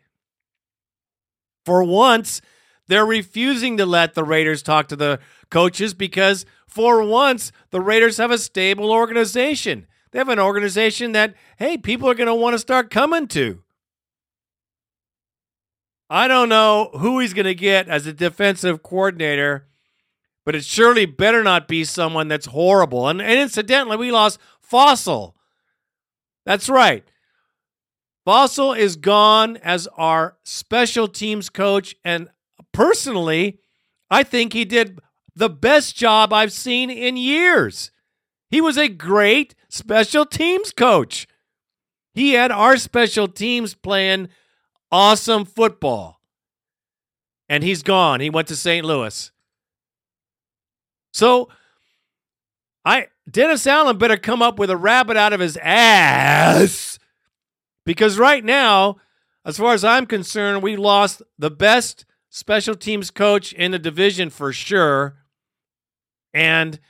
[1.65, 2.43] For once,
[2.89, 8.19] they're refusing to let the Raiders talk to the coaches because for once, the Raiders
[8.19, 9.87] have a stable organization.
[10.11, 13.63] They have an organization that, hey, people are going to want to start coming to.
[16.11, 19.69] I don't know who he's going to get as a defensive coordinator,
[20.45, 23.09] but it surely better not be someone that's horrible.
[23.09, 25.35] And, and incidentally, we lost Fassel.
[26.45, 27.05] That's right.
[28.27, 31.95] Fassel is gone as our special teams coach.
[32.05, 32.29] And
[32.73, 33.59] personally,
[34.11, 35.01] I think he did
[35.35, 37.91] the best job I've seen in years.
[38.49, 41.27] He was a great special teams coach.
[42.15, 44.29] He had our special teams playing
[44.91, 46.21] awesome football.
[47.49, 48.21] And he's gone.
[48.21, 48.85] He went to St.
[48.85, 49.33] Louis.
[51.13, 51.49] So
[52.85, 56.99] I Dennis Allen better come up with a rabbit out of his ass
[57.85, 58.97] because right now,
[59.45, 64.31] as far as I'm concerned, we lost the best special teams coach in the division
[64.31, 65.17] for sure.
[66.35, 66.81] And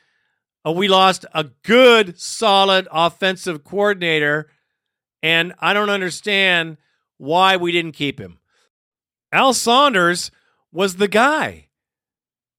[0.67, 4.49] uh, we lost a good, solid offensive coordinator.
[5.23, 6.77] And I don't understand
[7.19, 8.39] why we didn't keep him.
[9.33, 10.31] Al Saunders
[10.71, 11.69] was the guy.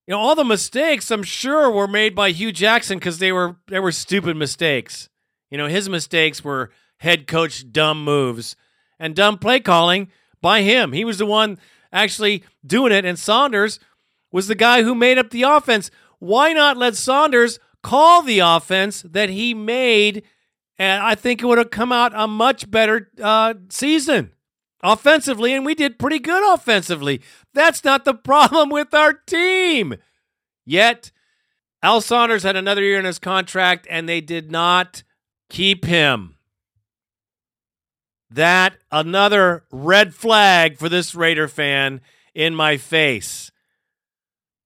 [0.08, 3.56] You know, all the mistakes I'm sure were made by Hue Jackson because they were
[3.68, 5.10] they were stupid mistakes.
[5.50, 8.56] You know, his mistakes were head coach dumb moves
[9.00, 10.10] and dumb play calling
[10.42, 10.92] by him.
[10.92, 11.58] He was the one
[11.92, 13.80] actually doing it, and Saunders
[14.32, 15.90] was the guy who made up the offense.
[16.20, 20.24] Why not let Saunders call the offense that he made?
[20.78, 24.32] And I think it would have come out a much better uh, season
[24.84, 27.22] offensively, and we did pretty good offensively.
[27.54, 29.96] That's not the problem with our team.
[30.66, 31.12] Yet,
[31.82, 35.04] Al Saunders had another year in his contract, and they did not
[35.50, 36.36] keep him.
[38.30, 42.02] That another red flag for this Raider fan
[42.34, 43.52] in my face.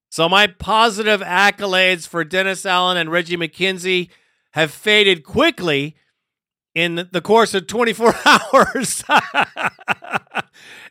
[0.10, 4.10] So my positive accolades for Dennis Allen and Reggie McKenzie
[4.52, 5.96] have faded quickly
[6.78, 9.04] in the course of 24 hours.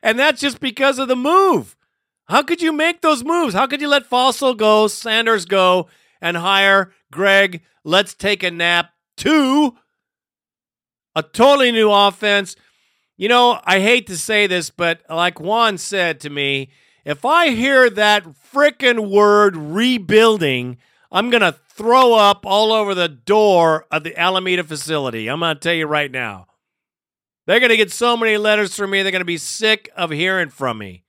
[0.02, 1.76] and that's just because of the move.
[2.24, 3.54] How could you make those moves?
[3.54, 5.86] How could you let Fassel go, Saunders go,
[6.20, 7.62] and hire Greg?
[7.84, 8.90] Let's take a nap.
[9.18, 9.76] to
[11.14, 12.56] a totally new offense.
[13.16, 16.70] You know, I hate to say this, but like Juan said to me,
[17.04, 20.78] if I hear that frickin' word rebuilding,
[21.10, 25.28] I'm going to throw up all over the door of the Alameda facility.
[25.28, 26.46] I'm going to tell you right now.
[27.46, 30.10] They're going to get so many letters from me, they're going to be sick of
[30.10, 31.04] hearing from me.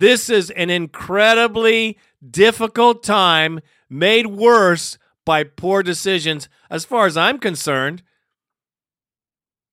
[0.00, 7.38] This is an incredibly difficult time made worse by poor decisions, as far as I'm
[7.38, 8.02] concerned.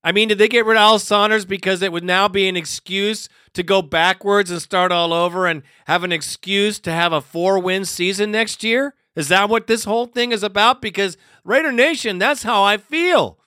[0.04, 2.56] I mean, did they get rid of Al Saunders because it would now be an
[2.56, 7.20] excuse to go backwards and start all over and have an excuse to have a
[7.20, 8.94] four win season next year?
[9.16, 10.80] Is that what this whole thing is about?
[10.80, 13.38] Because Raider Nation, that's how I feel.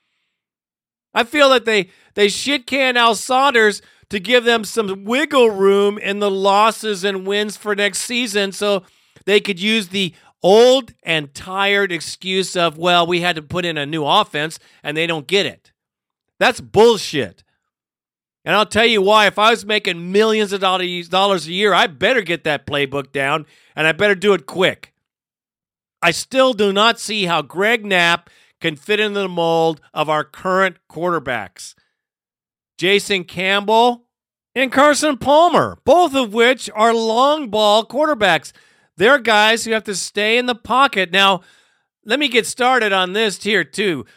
[1.13, 5.97] I feel that they they shit can Al Saunders to give them some wiggle room
[5.97, 8.83] in the losses and wins for next season so
[9.25, 13.77] they could use the old and tired excuse of, well, we had to put in
[13.77, 15.70] a new offense and they don't get it.
[16.41, 17.43] That's bullshit.
[18.43, 19.27] And I'll tell you why.
[19.27, 23.45] If I was making millions of dollars a year, I better get that playbook down
[23.75, 24.91] and I better do it quick.
[26.01, 28.27] I still do not see how Greg Knapp
[28.59, 31.75] can fit in the mold of our current quarterbacks.
[32.75, 34.07] Jason Campbell
[34.55, 38.51] and Carson Palmer, both of which are long ball quarterbacks.
[38.97, 41.11] They're guys who have to stay in the pocket.
[41.11, 41.41] Now,
[42.03, 44.07] let me get started on this here, too.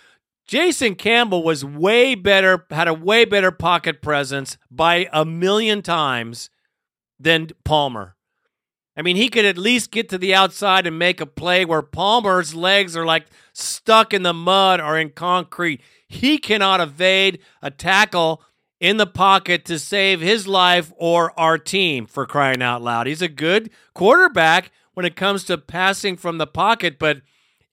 [0.47, 6.51] Jason Campbell was way better, had a way better pocket presence by a million times
[7.19, 8.17] than Palmer.
[8.97, 11.83] I mean, he could at least get to the outside and make a play where
[11.83, 15.81] Palmer's legs are like stuck in the mud or in concrete.
[16.07, 18.43] He cannot evade a tackle
[18.79, 23.07] in the pocket to save his life or our team for crying out loud.
[23.07, 27.23] He's a good quarterback when it comes to passing from the pocket, but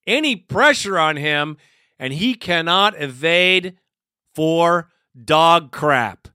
[0.07, 1.57] any pressure on him
[2.01, 3.77] and he cannot evade
[4.33, 4.89] for
[5.23, 6.27] dog crap.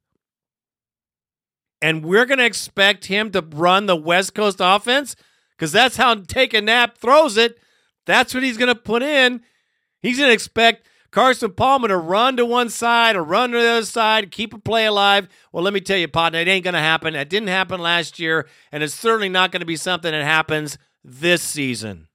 [1.82, 5.16] And we're going to expect him to run the West Coast offense
[5.50, 7.58] because that's how Take a Nap throws it.
[8.06, 9.42] That's what he's going to put in.
[10.00, 13.68] He's going to expect Carson Palmer to run to one side or run to the
[13.68, 15.28] other side, keep a play alive.
[15.50, 17.16] Well, let me tell you, partner, it ain't going to happen.
[17.16, 20.78] It didn't happen last year, and it's certainly not going to be something that happens
[21.02, 22.06] this season.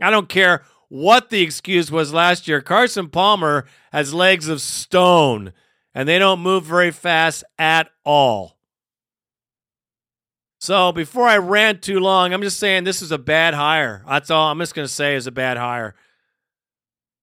[0.00, 2.60] I don't care what the excuse was last year.
[2.60, 5.52] Carson Palmer has legs of stone,
[5.94, 8.56] and they don't move very fast at all.
[10.58, 14.02] So before I rant too long, I'm just saying this is a bad hire.
[14.08, 15.94] That's all I'm just going to say is a bad hire.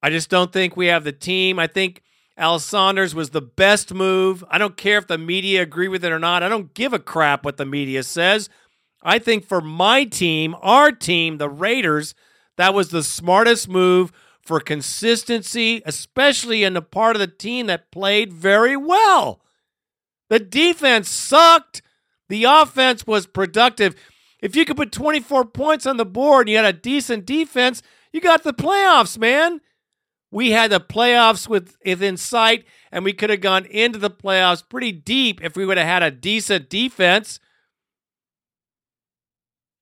[0.02, 1.60] I just don't think we have the team.
[1.60, 2.02] I think
[2.38, 4.44] Al Saunders was the best move.
[4.50, 6.44] I don't care if the media agree with it or not.
[6.44, 8.50] I don't give a crap what the media says.
[9.02, 12.16] I think for my team, our team, the Raiders,
[12.58, 14.12] that was the smartest move
[14.42, 19.42] for consistency, especially in the part of the team that played very well.
[20.30, 21.82] The defense sucked.
[22.30, 23.96] The offense was productive.
[24.42, 27.82] If you could put 24 points on the board and you had a decent defense,
[28.12, 29.62] you got the playoffs, man.
[30.32, 34.68] We had the playoffs with within sight, and we could have gone into the playoffs
[34.68, 37.40] pretty deep if we would have had a decent defense.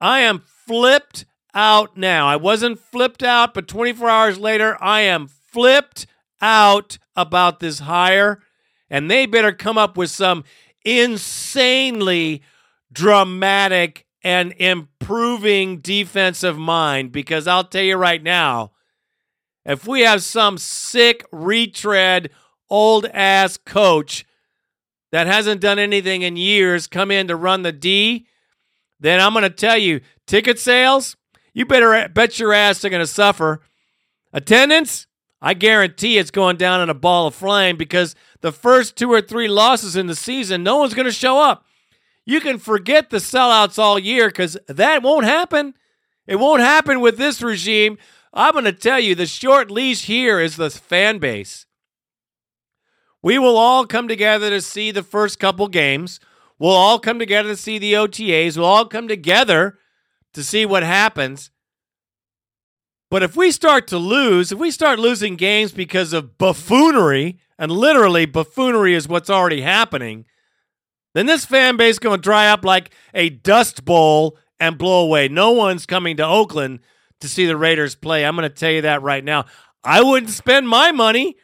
[0.02, 2.28] I am flipped out now.
[2.28, 6.08] I wasn't flipped out, but 24 hours later, I am flipped
[6.42, 8.42] out about this hire.
[8.90, 10.44] And they better come up with some
[10.84, 12.42] insanely
[12.92, 18.72] dramatic and improving defensive mind because I'll tell you right now,
[19.66, 22.32] if we have some sick retread
[22.70, 24.26] old ass coach,
[25.12, 28.28] that hasn't done anything in years come in to run the D,
[29.00, 31.18] then I'm going to tell you ticket sales,
[31.54, 33.62] you better bet your ass they're going to suffer.
[34.34, 35.08] Attendance,
[35.42, 39.22] I guarantee it's going down in a ball of flame because the first two or
[39.22, 41.66] three losses in the season, no one's going to show up.
[42.26, 45.74] You can forget the sellouts all year because that won't happen.
[46.28, 47.98] It won't happen with this regime.
[48.34, 51.66] I'm going to tell you the short leash here is the fan base.
[53.22, 56.20] We will all come together to see the first couple games.
[56.58, 58.58] We'll all come together to see the OTAs.
[58.58, 59.78] We'll all come together
[60.34, 61.52] to see what happens.
[63.10, 67.72] But if we start to lose, if we start losing games because of buffoonery, and
[67.72, 70.26] literally buffoonery is what's already happening,
[71.14, 75.04] then this fan base is going to dry up like a dust bowl and blow
[75.04, 75.28] away.
[75.28, 76.80] No one's coming to Oakland
[77.20, 78.26] to see the Raiders play.
[78.26, 79.46] I'm going to tell you that right now.
[79.84, 81.36] I wouldn't spend my money.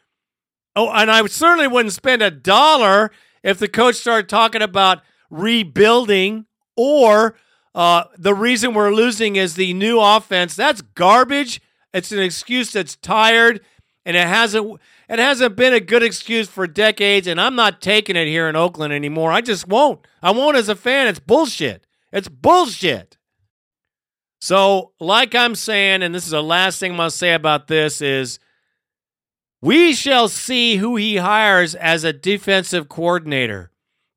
[0.76, 3.12] Oh, and I certainly wouldn't spend a dollar
[3.44, 6.46] if the coach started talking about rebuilding
[6.76, 7.36] or
[7.78, 10.56] uh, the reason we're losing is the new offense.
[10.56, 11.62] That's garbage.
[11.94, 13.62] It's an excuse that's tired,
[14.04, 17.28] and it hasn't it hasn't been a good excuse for decades.
[17.28, 19.32] And I'm not taking it here in Oakland anymore.
[19.32, 20.00] I just won't.
[20.24, 21.06] I won't as a fan.
[21.06, 21.86] It's bullshit.
[22.12, 23.20] It's bullshit.
[24.42, 28.02] So, like I'm saying, and this is the last thing I'm gonna say about this
[28.02, 28.40] is
[29.62, 33.70] we shall see who he hires as a defensive coordinator.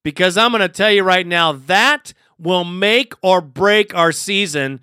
[0.03, 4.81] Because I'm going to tell you right now, that will make or break our season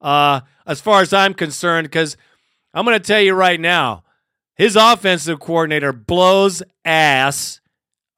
[0.00, 1.86] uh, as far as I'm concerned.
[1.86, 2.16] Because
[2.74, 4.04] I'm going to tell you right now,
[4.54, 7.60] his offensive coordinator blows ass.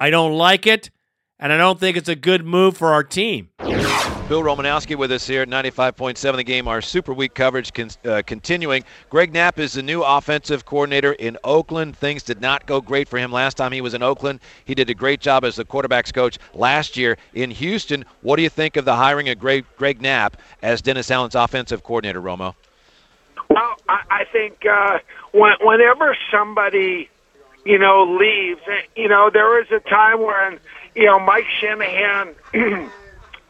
[0.00, 0.90] I don't like it,
[1.38, 3.50] and I don't think it's a good move for our team.
[4.28, 6.68] Bill Romanowski with us here at 95.7 The Game.
[6.68, 8.84] Our Super Week coverage con- uh, continuing.
[9.08, 11.96] Greg Knapp is the new offensive coordinator in Oakland.
[11.96, 14.40] Things did not go great for him last time he was in Oakland.
[14.66, 18.04] He did a great job as the quarterbacks coach last year in Houston.
[18.20, 21.82] What do you think of the hiring of Greg, Greg Knapp as Dennis Allen's offensive
[21.82, 22.54] coordinator, Romo?
[23.48, 24.98] Well, I, I think uh,
[25.32, 27.08] when, whenever somebody,
[27.64, 30.60] you know, leaves, eh, you know, there was a time when,
[30.94, 32.34] you know, Mike Shanahan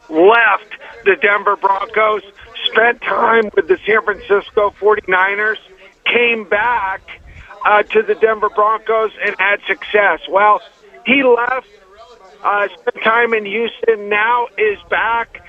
[0.09, 0.73] left
[1.05, 2.23] the Denver Broncos,
[2.65, 5.57] spent time with the San Francisco 49ers,
[6.05, 7.01] came back
[7.65, 10.19] uh, to the Denver Broncos and had success.
[10.29, 10.61] Well,
[11.05, 11.67] he left,
[12.43, 15.43] uh, spent time in Houston, now is back.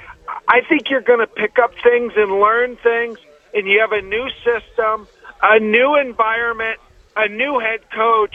[0.48, 3.18] I think you're going to pick up things and learn things,
[3.54, 5.08] and you have a new system,
[5.42, 6.78] a new environment,
[7.16, 8.34] a new head coach,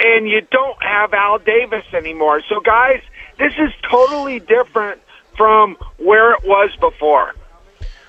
[0.00, 2.42] and you don't have Al Davis anymore.
[2.48, 3.00] So, guys,
[3.38, 5.00] this is totally different
[5.36, 7.34] from where it was before.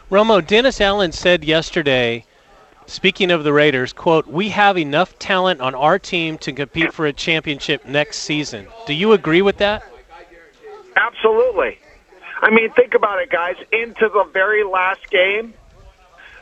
[0.10, 2.26] Romo, Dennis Allen said yesterday,
[2.86, 7.06] speaking of the Raiders, quote, "We have enough talent on our team to compete for
[7.06, 9.84] a championship next season." Do you agree with that?
[10.98, 11.80] Absolutely.
[12.42, 13.56] I mean, think about it, guys.
[13.72, 15.54] Into the very last game,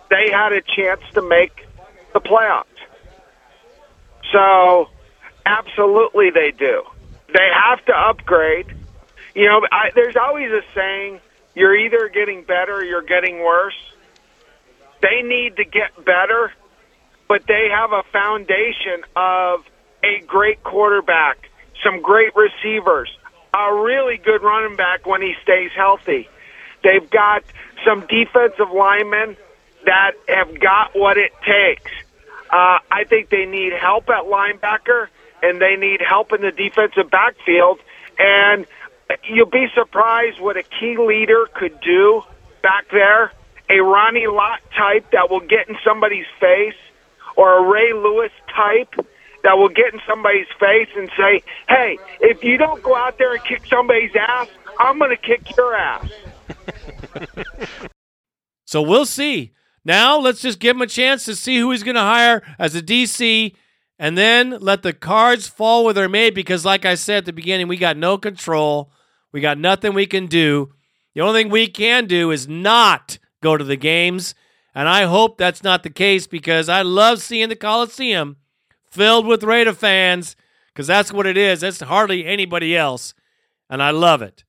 [0.09, 1.67] they had a chance to make
[2.13, 2.65] the playoffs.
[4.31, 4.89] So,
[5.45, 6.83] absolutely, they do.
[7.33, 8.67] They have to upgrade.
[9.39, 11.21] You know, I, there's always a saying:
[11.55, 13.77] you're either getting better or you're getting worse.
[15.01, 16.51] They need to get better,
[17.29, 19.63] but they have a foundation of
[20.03, 21.49] a great quarterback,
[21.81, 23.17] some great receivers,
[23.53, 26.27] a really good running back when he stays healthy.
[26.83, 27.45] They've got
[27.85, 29.37] some defensive linemen
[29.85, 31.93] that have got what it takes.
[32.49, 35.07] Uh, I think they need help at linebacker
[35.41, 37.79] and they need help in the defensive backfield.
[38.17, 38.67] And
[39.29, 42.23] you'll be surprised what a key leader could do
[42.61, 43.31] back there.
[43.69, 46.79] A Ronnie Lott type that will get in somebody's face,
[47.35, 48.93] or a Ray Lewis type
[49.43, 53.33] that will get in somebody's face and say, "Hey, if you don't go out there
[53.33, 54.47] and kick somebody's ass,
[54.79, 56.09] I'm going to kick your ass."
[58.69, 59.53] So we'll see.
[59.83, 62.75] Now let's just give him a chance to see who he's going to hire as
[62.75, 63.55] a DC
[63.97, 67.33] and then let the cards fall where they're made because, like I said at the
[67.33, 68.91] beginning, we got no control.
[69.31, 70.73] We got nothing we can do.
[71.13, 74.35] The only thing we can do is not go to the games.
[74.75, 78.37] And I hope that's not the case because I love seeing the Coliseum
[78.89, 80.35] filled with Raider fans
[80.67, 81.61] because that's what it is.
[81.61, 83.13] That's hardly anybody else.
[83.69, 84.43] And I love it.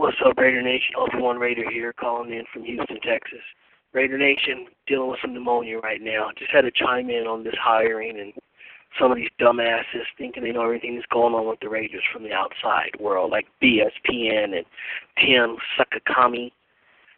[0.00, 0.94] What's up, Raider Nation?
[0.96, 3.44] Obi-Wan Raider here, calling in from Houston, Texas.
[3.92, 6.30] Raider Nation, dealing with some pneumonia right now.
[6.38, 8.32] Just had to chime in on this hiring and
[8.98, 12.22] some of these dumbasses thinking they know everything that's going on with the Raiders from
[12.22, 14.64] the outside world, like BSPN and
[15.18, 16.50] Tim Kawakami,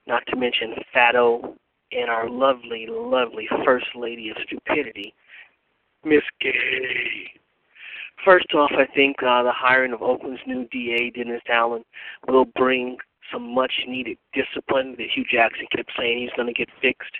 [0.09, 1.55] not to mention Fatto
[1.93, 5.14] and our lovely, lovely First Lady of Stupidity,
[6.05, 7.30] Miss Gay.
[8.25, 11.85] First off, I think uh, the hiring of Oakland's new DA, Dennis Allen,
[12.29, 12.99] will bring
[13.33, 17.12] some much needed discipline that Hue Jackson kept saying he's going to get fixed.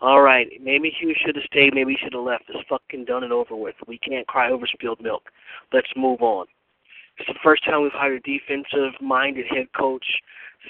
[0.00, 2.44] All right, maybe Hue should have stayed, maybe he should have left.
[2.48, 3.74] It's fucking done and over with.
[3.86, 5.24] We can't cry over spilled milk.
[5.72, 6.46] Let's move on.
[7.18, 10.06] It's the first time we've hired a defensive minded head coach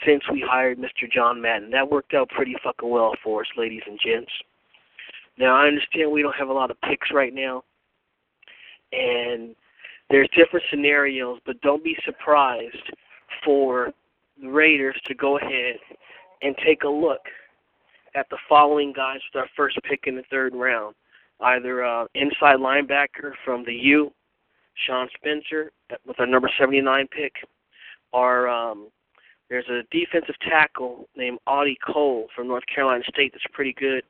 [0.05, 1.11] since we hired Mr.
[1.11, 1.71] John Madden.
[1.71, 4.33] That worked out pretty fucking well for us, ladies and gents.
[5.39, 7.63] Now, I understand we don't have a lot of picks right now,
[8.93, 9.55] and
[10.11, 12.91] there's different scenarios, but don't be surprised
[13.45, 13.93] for
[14.43, 15.77] the Raiders to go ahead
[16.43, 17.21] and take a look
[18.15, 20.95] at the following guys with our first pick in the third round.
[21.41, 24.13] Either uh, inside linebacker from the U,
[24.87, 25.73] Sean Spencer,
[26.07, 27.33] with our number 79 pick,
[28.13, 28.89] or um,
[29.49, 34.03] there's a defensive tackle named Audie Cole from North Carolina State that's pretty good.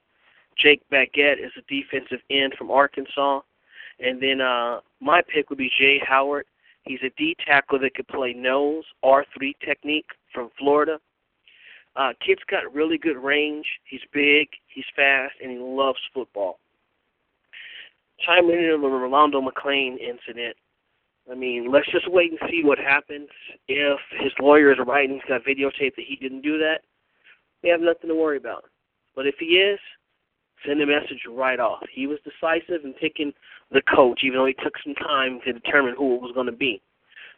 [0.58, 3.40] Jake Bequette is a defensive end from Arkansas.
[4.00, 6.46] And then uh, my pick would be Jaye Howard.
[6.84, 10.98] He's a D tackle that could play nose R3 technique from Florida.
[11.96, 13.66] Uh, kid's got really good range.
[13.84, 16.58] He's big, he's fast, and he loves football.
[18.24, 20.56] Chiming in on the Rolando McClain incident.
[21.30, 23.28] I mean, let's just wait and see what happens.
[23.68, 26.80] If his lawyer is right and he's got videotape that he didn't do that,
[27.62, 28.64] we have nothing to worry about.
[29.14, 29.78] But if he is,
[30.66, 31.84] send a message right off.
[31.92, 33.32] He was decisive in picking
[33.70, 36.52] the coach, even though he took some time to determine who it was going to
[36.52, 36.80] be.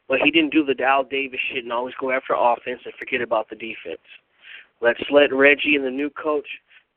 [0.08, 3.20] But he didn't do the Dow Davis shit and always go after offense and forget
[3.20, 4.02] about the defense.
[4.80, 6.46] Let's let Reggie and the new coach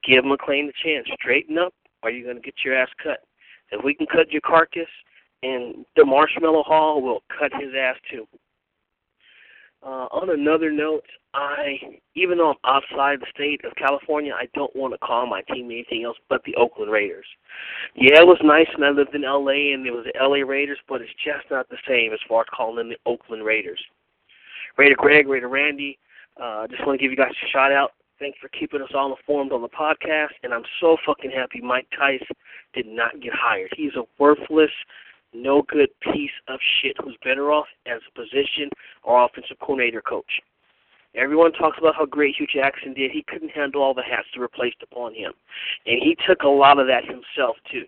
[0.03, 1.07] give McClain the chance.
[1.13, 3.19] Straighten up, or you're going to get your ass cut.
[3.71, 4.89] If we can cut your carcass
[5.43, 8.28] and the Marshmallow Hall will cut his ass too.
[9.86, 11.05] Uh, on another note,
[11.36, 11.77] I,
[12.15, 15.65] even though I'm outside the state of California, I don't want to call my team
[15.67, 17.25] anything else but the Oakland Raiders.
[17.93, 20.79] Yeah, it was nice when I lived in LA and it was the LA Raiders,
[20.89, 23.79] but it's just not the same as far as calling them the Oakland Raiders.
[24.75, 25.99] Raider Greg, Raider Randy,
[26.41, 27.91] uh, just want to give you guys a shout out.
[28.17, 31.88] Thanks for keeping us all informed on the podcast, and I'm so fucking happy Mike
[31.97, 32.23] Tice
[32.73, 33.71] did not get hired.
[33.75, 34.71] He's a worthless,
[35.36, 38.69] no good piece of shit who's better off as a position
[39.03, 40.41] or offensive coordinator coach.
[41.15, 43.11] Everyone talks about how great Hue Jackson did.
[43.11, 45.31] He couldn't handle all the hats that were placed upon him.
[45.86, 47.86] And he took a lot of that himself, too.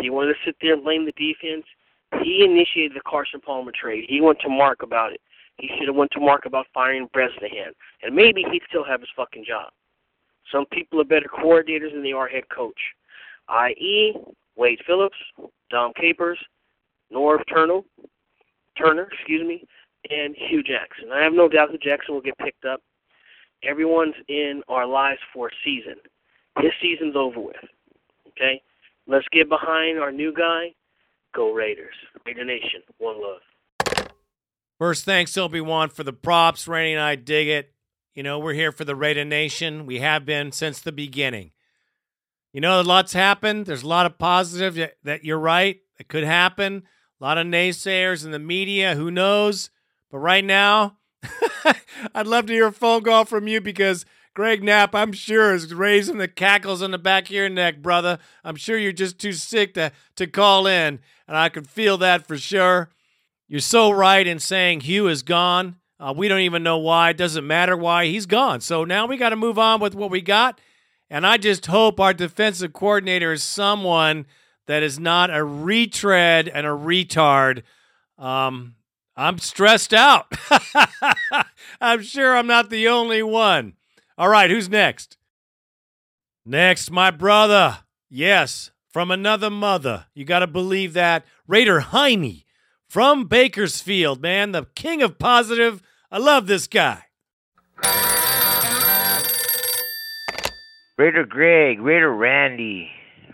[0.00, 1.64] He wanted to sit there and blame the defense.
[2.22, 4.04] He initiated the Carson Palmer trade.
[4.08, 5.20] He went to Mark about it.
[5.58, 7.72] He should have went to Mark about firing Bresnahan.
[8.02, 9.72] And maybe he'd still have his fucking job.
[10.50, 12.78] Some people are better coordinators than they are head coach,
[13.48, 14.14] i.e.,
[14.56, 15.16] Wade Phillips,
[15.70, 16.38] Dom Capers,
[17.12, 17.80] Norv Turner,
[18.78, 19.64] Turner, excuse me,
[20.08, 21.10] and Hue Jackson.
[21.12, 22.82] I have no doubt that Jackson will get picked up.
[23.62, 25.96] Everyone's in our lives for a season.
[26.58, 27.56] His season's over with.
[28.28, 28.62] Okay?
[29.06, 30.74] Let's get behind our new guy.
[31.34, 31.94] Go Raiders.
[32.24, 32.82] Raider Nation.
[32.98, 34.06] One love.
[34.78, 36.66] First, thanks, Obi Wan, for the props.
[36.66, 37.74] Randy and I dig it.
[38.14, 39.84] You know, we're here for the Raider Nation.
[39.84, 41.52] We have been since the beginning.
[42.52, 43.66] You know, a lot's happened.
[43.66, 45.80] There's a lot of positive that, that you're right.
[45.98, 46.84] It could happen.
[47.20, 48.94] A lot of naysayers in the media.
[48.94, 49.68] Who knows?
[50.10, 50.96] But right now,
[52.14, 55.74] I'd love to hear a phone call from you because Greg Knapp, I'm sure, is
[55.74, 58.18] raising the cackles on the back of your neck, brother.
[58.42, 62.26] I'm sure you're just too sick to, to call in, and I can feel that
[62.26, 62.88] for sure.
[63.48, 65.76] You're so right in saying Hue is gone.
[65.98, 67.10] Uh, we don't even know why.
[67.10, 68.06] It doesn't matter why.
[68.06, 68.60] He's gone.
[68.60, 70.58] So now we got to move on with what we got.
[71.10, 74.24] And I just hope our defensive coordinator is someone
[74.70, 77.64] that is not a retread and a retard.
[78.16, 78.76] Um,
[79.16, 80.32] I'm stressed out.
[81.80, 83.72] I'm sure I'm not the only one.
[84.16, 85.16] All right, who's next?
[86.46, 87.78] Next, my brother.
[88.08, 90.06] Yes, from another mother.
[90.14, 91.24] You got to believe that.
[91.48, 92.44] Raider Heine
[92.88, 95.82] from Bakersfield, man, the king of positive.
[96.12, 97.06] I love this guy.
[100.96, 102.88] Raider Greg, Raider Randy,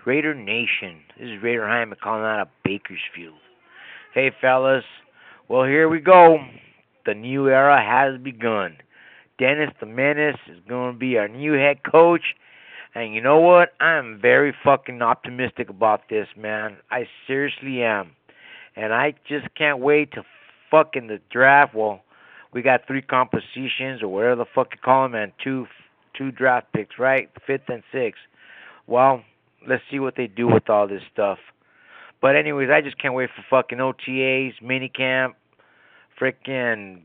[0.07, 1.03] Raider Nation.
[1.18, 3.38] This is Raider Hyman calling out of Bakersfield.
[4.12, 4.84] Hey, fellas.
[5.48, 6.36] Well, here we go.
[7.06, 8.76] The new era has begun.
[9.38, 12.34] Dennis the Menace is going to be our new head coach.
[12.94, 13.70] And you know what?
[13.80, 16.76] I'm very fucking optimistic about this, man.
[16.90, 18.10] I seriously am.
[18.74, 20.22] And I just can't wait to
[20.70, 21.74] fucking the draft.
[21.74, 22.02] Well,
[22.52, 25.66] we got three compositions or whatever the fuck you call them, and two
[26.14, 27.30] two draft picks, right?
[27.46, 28.20] Fifth and sixth.
[28.86, 29.22] Well,
[29.68, 31.38] let's see what they do with all this stuff.
[32.20, 35.36] But anyways, I just can't wait for fucking OTAs, mini camp,
[36.20, 37.02] frickin'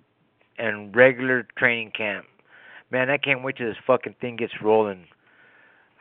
[0.57, 2.25] and regular training camp.
[2.91, 5.05] Man, I can't wait till this fucking thing gets rolling.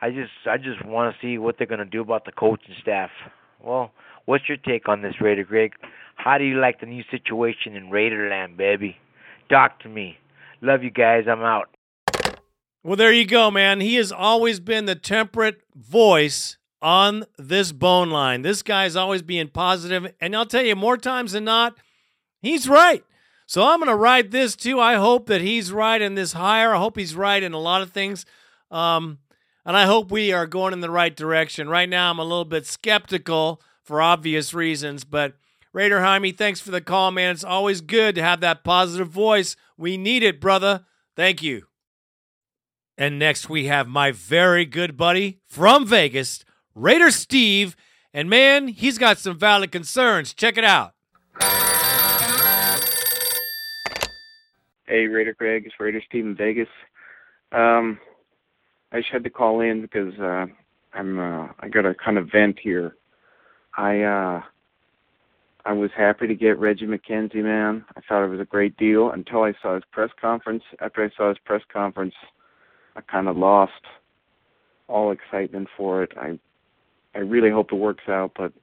[0.01, 3.11] I just I just want to see what they're gonna do about the coaching staff.
[3.63, 3.91] Well,
[4.25, 5.73] what's your take on this, Raider Greg?
[6.15, 8.97] How do you like the new situation in Raiderland, baby?
[9.49, 10.17] Talk to me.
[10.61, 11.25] Love you guys.
[11.29, 11.69] I'm out.
[12.83, 13.79] Well, there you go, man.
[13.79, 18.41] He has always been the temperate voice on this bone line.
[18.41, 21.77] This guy's always being positive, and I'll tell you, more times than not,
[22.41, 23.03] he's right.
[23.45, 24.79] So I'm going to ride this too.
[24.79, 26.73] I hope that he's right in this hire.
[26.73, 28.25] I hope he's right in a lot of things.
[28.71, 29.19] Um,
[29.65, 31.69] and I hope we are going in the right direction.
[31.69, 35.33] Right now, I'm a little bit skeptical for obvious reasons, but
[35.73, 37.31] Raider Jaime, thanks for the call, man.
[37.31, 39.55] It's always good to have that positive voice.
[39.77, 40.85] We need it, brother.
[41.15, 41.67] Thank you.
[43.01, 46.45] And next, we have my very good buddy from Vegas,
[46.75, 47.75] Raider Steve.
[48.13, 50.35] And man, he's got some valid concerns.
[50.35, 50.93] Check it out.
[54.85, 56.67] Hey, Raider Greg, it's Raider Steve in Vegas.
[57.51, 57.97] Um,
[58.91, 60.45] I just had to call in because uh,
[60.93, 62.95] I'm uh, I got to kind of vent here.
[63.75, 64.43] I uh,
[65.65, 67.83] I was happy to get Reggie McKenzie, man.
[67.97, 70.61] I thought it was a great deal until I saw his press conference.
[70.79, 72.13] After I saw his press conference,
[72.95, 73.71] I kind of lost
[74.87, 76.11] all excitement for it.
[76.17, 76.39] I
[77.15, 78.53] I really hope it works out, but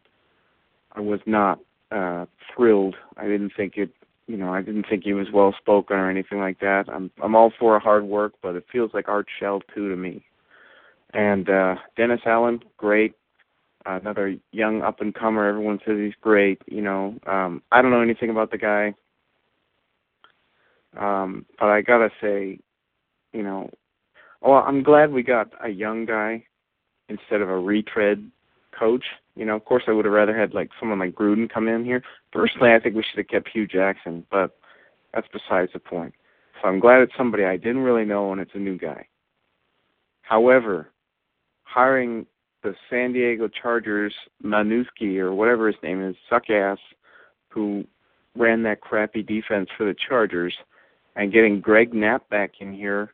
[0.92, 1.60] I was not
[1.90, 2.96] uh thrilled.
[3.16, 3.90] I didn't think it
[4.26, 6.84] you know, I didn't think he was well spoken or anything like that.
[6.88, 10.24] I'm I'm all for hard work, but it feels like Art Shell too to me.
[11.14, 13.14] And uh Dennis Allen, great.
[13.86, 15.48] Another young up and comer.
[15.48, 16.60] Everyone says he's great.
[16.66, 18.92] You know, um, I don't know anything about the guy,
[20.98, 22.58] um, but I gotta say,
[23.32, 23.70] you know,
[24.40, 26.44] well, I'm glad we got a young guy
[27.08, 28.30] instead of a retread
[28.78, 29.04] coach.
[29.34, 31.84] You know, of course, I would have rather had like someone like Gruden come in
[31.84, 32.02] here.
[32.32, 34.56] Personally, I think we should have kept Hue Jackson, but
[35.12, 36.14] that's besides the point.
[36.60, 39.06] So I'm glad it's somebody I didn't really know and it's a new guy.
[40.22, 40.90] However,
[41.62, 42.26] hiring
[42.62, 44.14] the San Diego Chargers
[44.44, 46.78] Manusky or whatever his name is, suck ass,
[47.48, 47.84] who
[48.36, 50.54] ran that crappy defense for the Chargers,
[51.16, 53.12] and getting Greg Knapp back in here,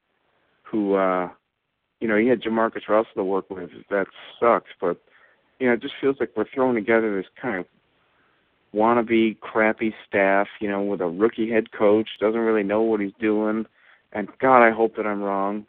[0.74, 1.28] who uh
[2.00, 3.70] you know, he had Jamarcus Russell to work with.
[3.88, 4.06] That
[4.38, 5.00] sucks, but
[5.58, 7.66] you know, it just feels like we're throwing together this kind of
[8.74, 13.12] wannabe crappy staff, you know, with a rookie head coach, doesn't really know what he's
[13.20, 13.64] doing.
[14.12, 15.66] And God, I hope that I'm wrong,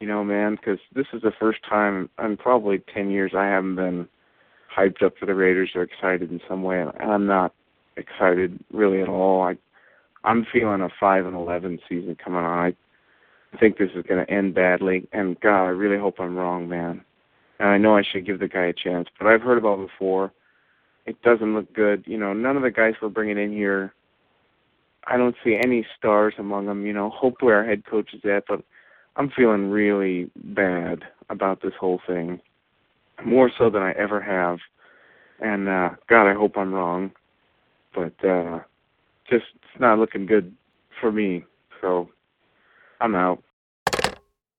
[0.00, 3.76] you know, man, because this is the first time in probably 10 years I haven't
[3.76, 4.08] been
[4.76, 6.80] hyped up for the Raiders or excited in some way.
[6.80, 7.54] And I'm not
[7.96, 9.42] excited really at all.
[9.42, 9.56] I,
[10.24, 12.66] I'm feeling a 5 and 11 season coming on.
[12.66, 12.76] I,
[13.52, 15.08] I think this is going to end badly.
[15.12, 17.04] And God, I really hope I'm wrong, man.
[17.58, 20.32] And I know I should give the guy a chance, but I've heard about before.
[21.06, 22.04] It doesn't look good.
[22.06, 23.92] You know, none of the guys we're bringing in here,
[25.06, 26.86] I don't see any stars among them.
[26.86, 28.62] You know, hope where our head coach is at, but
[29.16, 32.40] I'm feeling really bad about this whole thing,
[33.24, 34.58] more so than I ever have.
[35.40, 37.12] And uh God, I hope I'm wrong,
[37.94, 38.60] but uh
[39.28, 40.54] just it's not looking good
[41.00, 41.44] for me.
[41.80, 42.08] So
[43.02, 43.42] I'm out.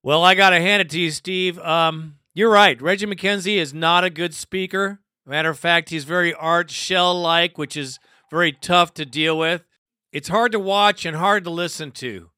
[0.03, 1.57] Well, I got to hand it to you, Steve.
[1.59, 2.79] Um, you're right.
[2.81, 4.99] Reggie McKenzie is not a good speaker.
[5.25, 9.63] Matter of fact, he's very Art Shell like, which is very tough to deal with.
[10.11, 12.31] It's hard to watch and hard to listen to.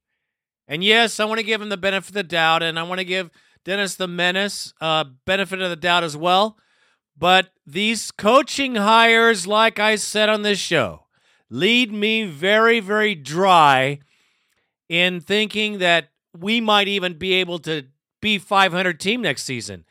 [0.67, 2.99] And yes, I want to give him the benefit of the doubt, and I want
[2.99, 3.31] to give
[3.63, 6.55] Dennis the Menace uh, benefit of the doubt as well.
[7.17, 11.05] But these coaching hires, like I said on this show,
[11.49, 14.01] lead me very, very dry
[14.89, 17.83] in thinking that we might even be able to
[18.21, 19.85] be 500 team next season.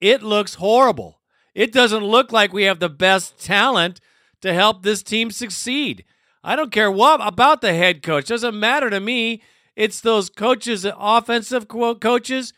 [0.00, 1.20] It looks horrible.
[1.54, 4.00] It doesn't look like we have the best talent
[4.40, 6.04] to help this team succeed.
[6.42, 8.26] I don't care what about the head coach.
[8.26, 9.42] Doesn't matter to me.
[9.76, 12.52] It's those coaches, the offensive co- coaches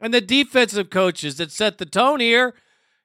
[0.00, 2.54] and the defensive coaches that set the tone here.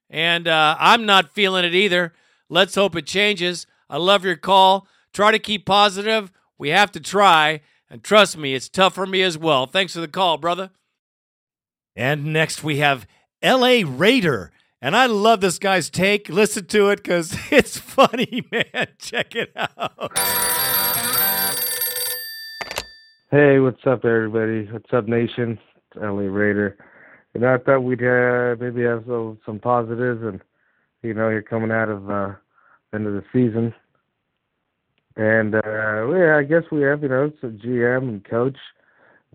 [0.10, 2.14] And uh, I'm not feeling it either.
[2.50, 3.66] Let's hope it changes.
[3.90, 4.88] I love your call.
[5.14, 6.32] Try to keep positive.
[6.58, 7.62] We have to try.
[7.90, 9.66] And trust me, it's tough for me as well.
[9.66, 10.72] Thanks for the call, brother.
[11.96, 13.06] And next we have
[13.44, 14.52] LA Raider.
[14.82, 16.28] And I love this guy's take.
[16.28, 18.88] Listen to it because it's funny, man.
[18.98, 20.18] Check it out.
[23.32, 24.72] Hey, what's up, everybody?
[24.72, 25.58] What's up, nation?
[25.76, 26.78] It's LA Raider.
[27.34, 30.40] You know, I thought we'd uh, maybe have some, some positives, and
[31.02, 32.34] you know, you're coming out of uh,
[32.92, 33.74] the end of the season,
[35.16, 38.58] and uh, yeah, I guess we have you know it's a GM and coach,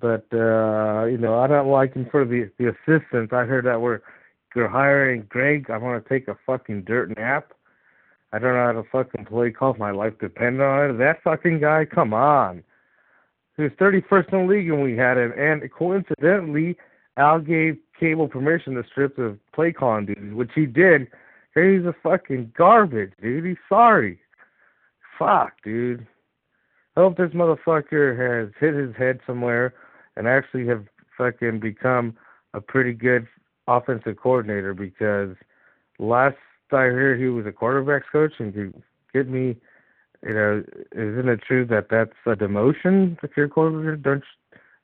[0.01, 3.33] but uh, you know, I don't like him for the the assistants.
[3.33, 4.01] I heard that we're
[4.55, 5.71] we're hiring Greg.
[5.71, 7.53] I want to take a fucking dirt nap.
[8.33, 9.79] I don't know how to fucking play golf.
[9.79, 10.99] My life depends on it.
[10.99, 12.63] That fucking guy, come on.
[13.57, 16.77] He was 31st in the league and we had him, and coincidentally,
[17.17, 21.09] Al gave Cable permission to strip the play calling duties, which he did.
[21.55, 23.45] He's a fucking garbage, dude.
[23.45, 24.21] He's sorry.
[25.19, 26.07] Fuck, dude.
[26.97, 29.75] I hope this motherfucker has hit his head somewhere
[30.17, 30.85] and actually have
[31.17, 32.17] fucking become
[32.55, 33.27] a pretty good
[33.67, 35.37] offensive coordinator because
[35.99, 36.37] last
[36.73, 39.57] I heard he was a quarterbacks coach and could get me
[40.27, 43.97] you know, isn't it true that that's a demotion if you're a coordinator?
[43.97, 44.25] Don't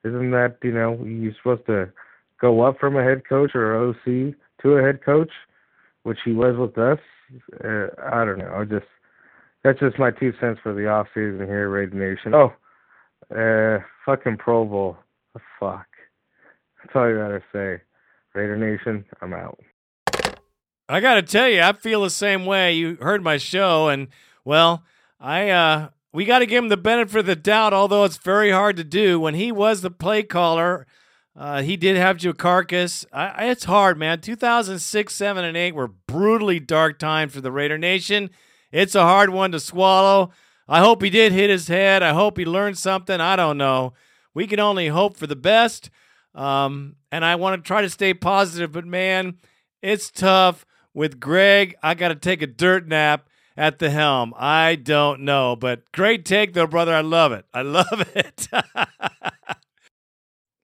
[0.04, 1.90] you, isn't that you know you're supposed to
[2.40, 5.30] go up from a head coach or OC to a head coach,
[6.04, 6.98] which he was with us?
[7.64, 8.54] Uh, I don't know.
[8.54, 8.86] I just
[9.64, 12.34] that's just my two cents for the off season here, Raider Nation.
[12.34, 12.52] Oh,
[13.34, 14.96] uh, fucking Pro Bowl.
[15.58, 15.86] Fuck.
[16.82, 17.82] That's all you gotta say.
[18.34, 19.58] Raider Nation, I'm out.
[20.88, 22.74] I got to tell you, I feel the same way.
[22.74, 24.08] You heard my show, and
[24.44, 24.84] well,
[25.18, 28.50] I uh, we got to give him the benefit of the doubt, although it's very
[28.50, 29.18] hard to do.
[29.18, 30.86] When he was the play caller,
[31.34, 34.20] uh, he did have I, I, it's hard, man.
[34.20, 38.30] 2006, 7, and 8 were brutally dark times for the Raider Nation.
[38.74, 40.32] It's a hard one to swallow.
[40.66, 42.02] I hope he did hit his head.
[42.02, 43.20] I hope he learned something.
[43.20, 43.92] I don't know.
[44.34, 45.90] We can only hope for the best.
[46.34, 49.36] Um, and I want to try to stay positive, but man,
[49.80, 51.76] it's tough with Greg.
[51.84, 54.34] I got to take a dirt nap at the helm.
[54.36, 56.92] I don't know, but great take though, brother.
[56.92, 57.44] I love it.
[57.54, 58.48] I love it.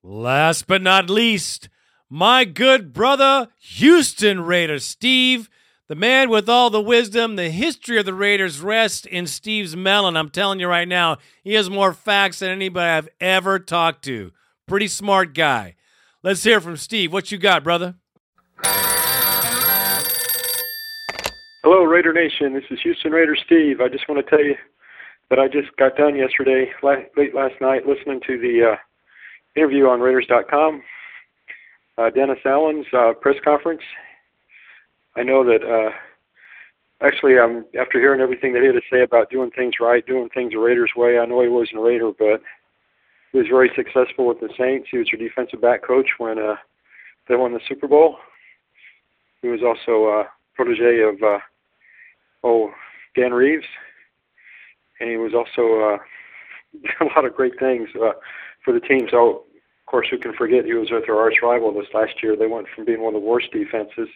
[0.03, 1.69] Last but not least,
[2.09, 5.49] my good brother, Houston Raider Steve,
[5.91, 10.15] the man with all the wisdom, the history of the Raiders rests in Steve's melon.
[10.15, 14.31] I'm telling you right now, he has more facts than anybody I've ever talked to.
[14.65, 15.75] Pretty smart guy.
[16.23, 17.11] Let's hear from Steve.
[17.11, 17.95] What you got, brother?
[21.61, 22.53] Hello, Raider Nation.
[22.53, 23.81] This is Houston Raider Steve.
[23.81, 24.55] I just want to tell you
[25.29, 28.77] that I just got done yesterday, late last night, listening to the uh,
[29.57, 30.83] interview on Raiders.com,
[31.97, 33.81] uh, Dennis Allen's uh, press conference.
[35.15, 35.91] I know that uh,
[37.05, 40.29] actually, um, after hearing everything that he had to say about doing things right, doing
[40.29, 42.41] things the Raiders' way, I know he wasn't a Raider, but
[43.31, 44.87] he was very successful with the Saints.
[44.89, 46.55] He was their defensive back coach when uh,
[47.27, 48.17] they won the Super Bowl.
[49.41, 50.23] He was also a
[50.55, 51.39] protege of uh,
[52.43, 52.71] oh
[53.15, 53.65] Dan Reeves,
[54.99, 58.11] and he was also uh, a lot of great things uh,
[58.63, 59.07] for the team.
[59.09, 59.43] So
[59.79, 62.37] of course, who can forget he was with their arch rival this last year?
[62.37, 64.07] They went from being one of the worst defenses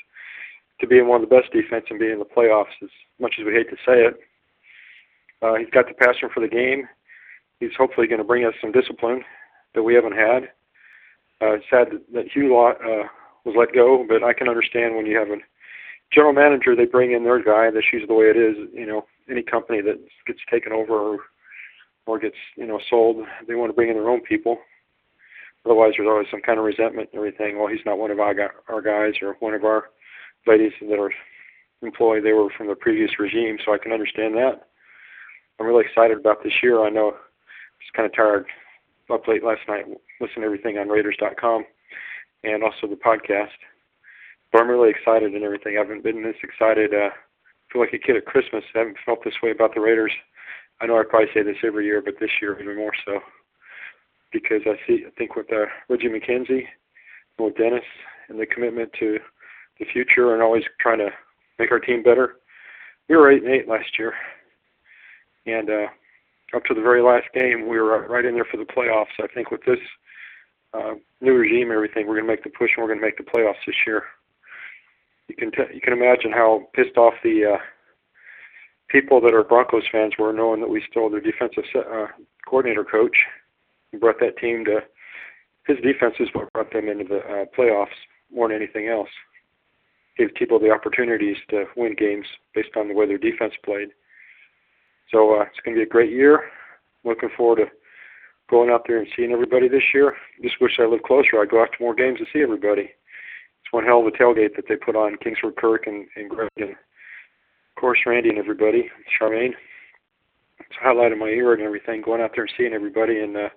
[0.79, 2.75] to being one of the best defense and being in the playoffs.
[2.83, 4.19] As much as we hate to say it,
[5.41, 6.87] uh, he's got the passion for the game.
[7.59, 9.23] He's hopefully going to bring us some discipline
[9.73, 10.43] that we haven't had.
[11.41, 13.07] Uh, it's sad that, Hue uh,
[13.43, 15.41] was let go, but I can understand when you have an
[16.13, 17.71] general manager, they bring in their guy.
[17.71, 18.55] That's usually the way it is.
[18.73, 21.19] You know, any company that gets taken over or,
[22.05, 24.59] or gets you know sold, they want to bring in their own people.
[25.65, 27.57] Otherwise, there's always some kind of resentment and everything.
[27.57, 28.35] Well, he's not one of our
[28.69, 29.85] our guys or one of our
[30.47, 31.11] ladies that are
[31.81, 32.23] employed.
[32.23, 34.67] They were from the previous regime, so I can understand that.
[35.59, 36.85] I'm really excited about this year.
[36.85, 38.45] I know I was kind of tired
[39.11, 39.85] up late last night
[40.19, 41.65] listening to everything on Raiders.com
[42.43, 43.53] and also the podcast
[44.55, 45.75] but I'm really excited and everything.
[45.75, 47.09] I haven't been this excited uh,
[47.71, 48.63] feel like a kid at Christmas.
[48.73, 50.13] I haven't felt this way about the Raiders.
[50.79, 53.19] I know I probably say this every year, but this year even more so
[54.31, 56.67] because I see I think with uh, Reggie McKenzie,
[57.37, 57.83] with Dennis,
[58.29, 59.19] and the commitment to
[59.79, 61.09] the future and always trying to
[61.59, 62.35] make our team better.
[63.09, 64.13] We were eight and eight last year,
[65.45, 65.87] and uh,
[66.55, 69.13] up to the very last game, we were right in there for the playoffs.
[69.19, 69.79] I think with this
[70.73, 73.17] uh, new regime, everything, we're going to make the push, and we're going to make
[73.17, 74.03] the playoffs this year.
[75.27, 77.57] You can t- you can imagine how pissed off the uh,
[78.89, 82.07] people that are Broncos fans were, knowing that we stole their defensive se- uh,
[82.47, 83.15] coordinator coach
[83.91, 84.81] and brought that team to
[85.67, 87.87] his defense is what brought them into the uh, playoffs
[88.31, 89.09] more than anything else.
[90.17, 93.89] Gave people the opportunities to win games based on the way their defense played.
[95.11, 96.51] So uh, it's going to be a great year.
[97.03, 97.65] Looking forward to
[98.49, 100.15] going out there and seeing everybody this year.
[100.41, 101.41] Just wish I lived closer.
[101.41, 102.83] I'd go out to more games to see everybody.
[102.83, 106.49] It's one hell of a tailgate that they put on Kingsford Kirk and, and Greg
[106.57, 108.89] and of course Randy and everybody,
[109.19, 109.53] Charmaine.
[110.59, 113.35] It's a highlight of my year and everything, going out there and seeing everybody and
[113.35, 113.49] uh,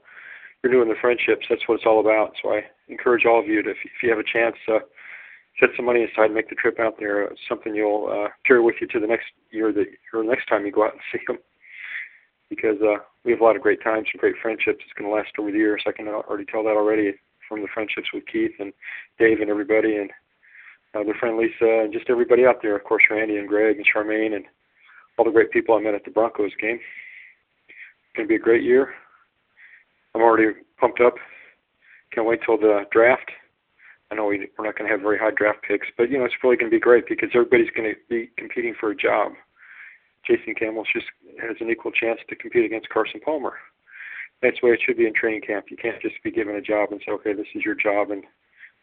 [0.63, 1.47] renewing the friendships.
[1.49, 2.33] That's what it's all about.
[2.43, 4.81] So I encourage all of you to, if, if you have a chance, uh,
[5.61, 7.23] set some money aside make the trip out there.
[7.23, 10.65] It's something you'll uh, carry with you to the next year that or next time
[10.65, 11.39] you go out and see them.
[12.49, 14.81] Because uh, we have a lot of great times and great friendships.
[14.85, 15.83] It's going to last over the years.
[15.87, 17.13] I can already tell that already
[17.49, 18.73] from the friendships with Keith and
[19.19, 20.11] Dave and everybody, and
[20.95, 22.77] uh, their friend Lisa, and just everybody out there.
[22.77, 24.45] Of course, Randy and Greg and Charmaine and
[25.19, 26.79] all the great people I met at the Broncos game.
[27.69, 28.95] It's going to be a great year.
[30.15, 31.15] I'm already pumped up.
[32.13, 33.31] Can't wait till the draft.
[34.11, 36.25] I know we, we're not going to have very high draft picks, but you know
[36.25, 39.33] it's really going to be great because everybody's going to be competing for a job.
[40.27, 41.07] Jason Campbell just
[41.41, 43.55] has an equal chance to compete against Carson Palmer.
[44.43, 45.67] That's the way it should be in training camp.
[45.71, 48.25] You can't just be given a job and say, okay, this is your job, and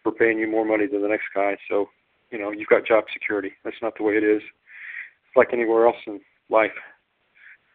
[0.03, 1.57] we're paying you more money than the next guy.
[1.69, 1.89] So,
[2.31, 3.51] you know, you've got job security.
[3.63, 4.41] That's not the way it is.
[4.41, 6.19] It's like anywhere else in
[6.49, 6.75] life.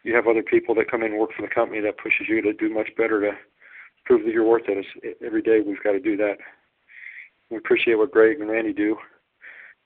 [0.05, 2.41] You have other people that come in and work for the company that pushes you
[2.43, 3.33] to do much better to
[4.05, 4.85] prove that you're worth it.
[5.03, 6.37] It's, every day we've got to do that.
[7.51, 8.97] We appreciate what Greg and Randy do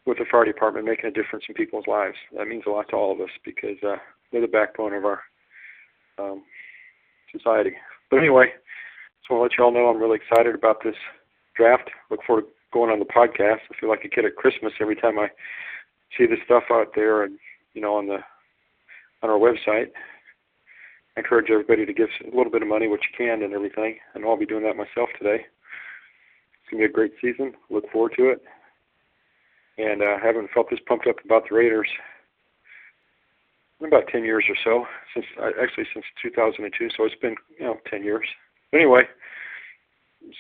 [0.07, 2.17] with the fire department, making a difference in people's lives.
[2.37, 3.97] That means a lot to all of us because uh,
[4.31, 5.21] they're the backbone of our
[6.19, 6.43] um,
[7.33, 7.73] society.
[8.11, 8.47] But anyway,
[9.21, 10.97] just want to let you all know I'm really excited about this
[11.57, 11.91] draft.
[12.11, 13.61] Look forward to going on the podcast.
[13.71, 15.29] I feel like a kid at Christmas every time I
[16.19, 17.39] see this stuff out there and
[17.73, 18.19] you know on the
[19.23, 19.89] on our website.
[21.17, 23.99] I encourage everybody to give a little bit of money, what you can, and everything.
[24.15, 25.47] And I'll be doing that myself today.
[26.75, 27.55] It's gonna be a great season.
[27.71, 28.43] Look forward to it.
[29.79, 31.87] And uh, haven't felt this pumped up about the Raiders
[33.81, 36.89] in about 10 years or so, since uh, actually since 2002.
[36.97, 38.27] So it's been you know 10 years.
[38.73, 39.03] Anyway,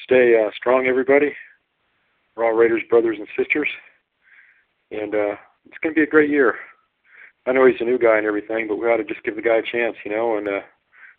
[0.02, 1.32] stay uh, strong, everybody.
[2.34, 3.68] We're all Raiders brothers and sisters,
[4.90, 6.56] and uh, it's going to be a great year.
[7.46, 9.42] I know he's a new guy and everything, but we ought to just give the
[9.42, 10.60] guy a chance, you know, and uh,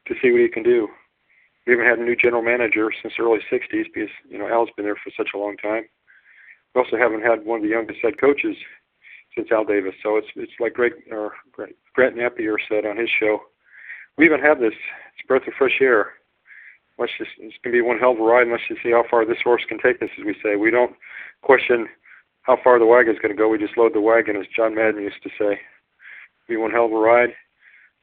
[0.08, 0.90] to see what he can do.
[1.66, 4.70] We haven't had a new general manager since the early '60s because you know Al's
[4.76, 5.86] been there for such a long time.
[6.74, 8.56] We also haven't had one of the youngest head coaches
[9.36, 9.96] since Al Davis.
[10.04, 11.34] So it's it's like Greg or
[11.94, 13.40] Grant Napear said on his show.
[14.18, 14.74] We even have this.
[15.18, 16.14] It's breath of fresh air.
[16.98, 18.48] Let's just it's gonna be one hell of a ride.
[18.48, 20.56] Let's just see how far this horse can take us, as we say.
[20.56, 20.96] We don't
[21.42, 21.88] question
[22.44, 23.50] how far the wagon's gonna go.
[23.50, 25.60] We just load the wagon, as John Madden used to say.
[26.48, 27.34] Be one hell of a ride.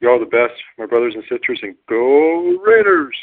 [0.00, 3.16] You all the best, my brothers and sisters, and go Raiders!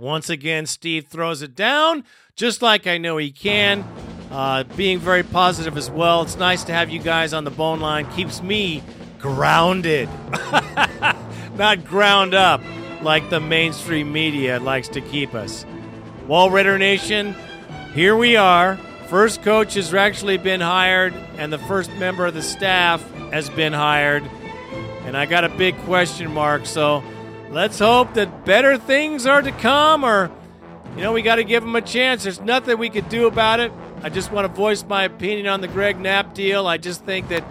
[0.00, 2.02] Once again, Steve throws it down,
[2.34, 3.84] just like I know he can.
[4.30, 6.22] Uh, being very positive as well.
[6.22, 8.10] It's nice to have you guys on the bone line.
[8.12, 8.82] Keeps me
[9.18, 10.08] grounded,
[11.56, 12.62] not ground up
[13.02, 15.66] like the mainstream media likes to keep us.
[16.26, 17.34] Wall Raider Nation,
[17.92, 18.78] here we are.
[19.08, 23.74] First coach has actually been hired, and the first member of the staff has been
[23.74, 24.22] hired.
[25.04, 27.04] And I got a big question mark, so
[27.50, 30.30] let's hope that better things are to come, or,
[30.96, 32.22] you know, we got to give them a chance.
[32.22, 33.72] There's nothing we could do about it.
[34.02, 36.66] I just want to voice my opinion on the Greg Knapp deal.
[36.66, 37.44] I just think that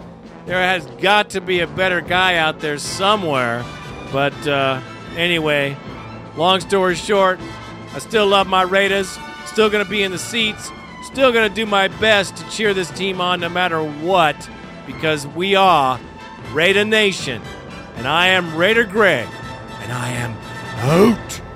[0.46, 3.64] there has got to be a better guy out there somewhere.
[4.10, 4.80] But uh,
[5.16, 5.76] anyway,
[6.36, 7.38] long story short,
[7.94, 9.18] I still love my Raiders.
[9.46, 10.70] Still to be in the seats.
[11.04, 14.48] Still to do my best to cheer this team on no matter what
[14.86, 16.00] because we are
[16.52, 17.42] Raider Nation.
[17.96, 19.28] And I am Raider Greg.
[19.90, 20.36] And I am
[20.88, 21.49] out.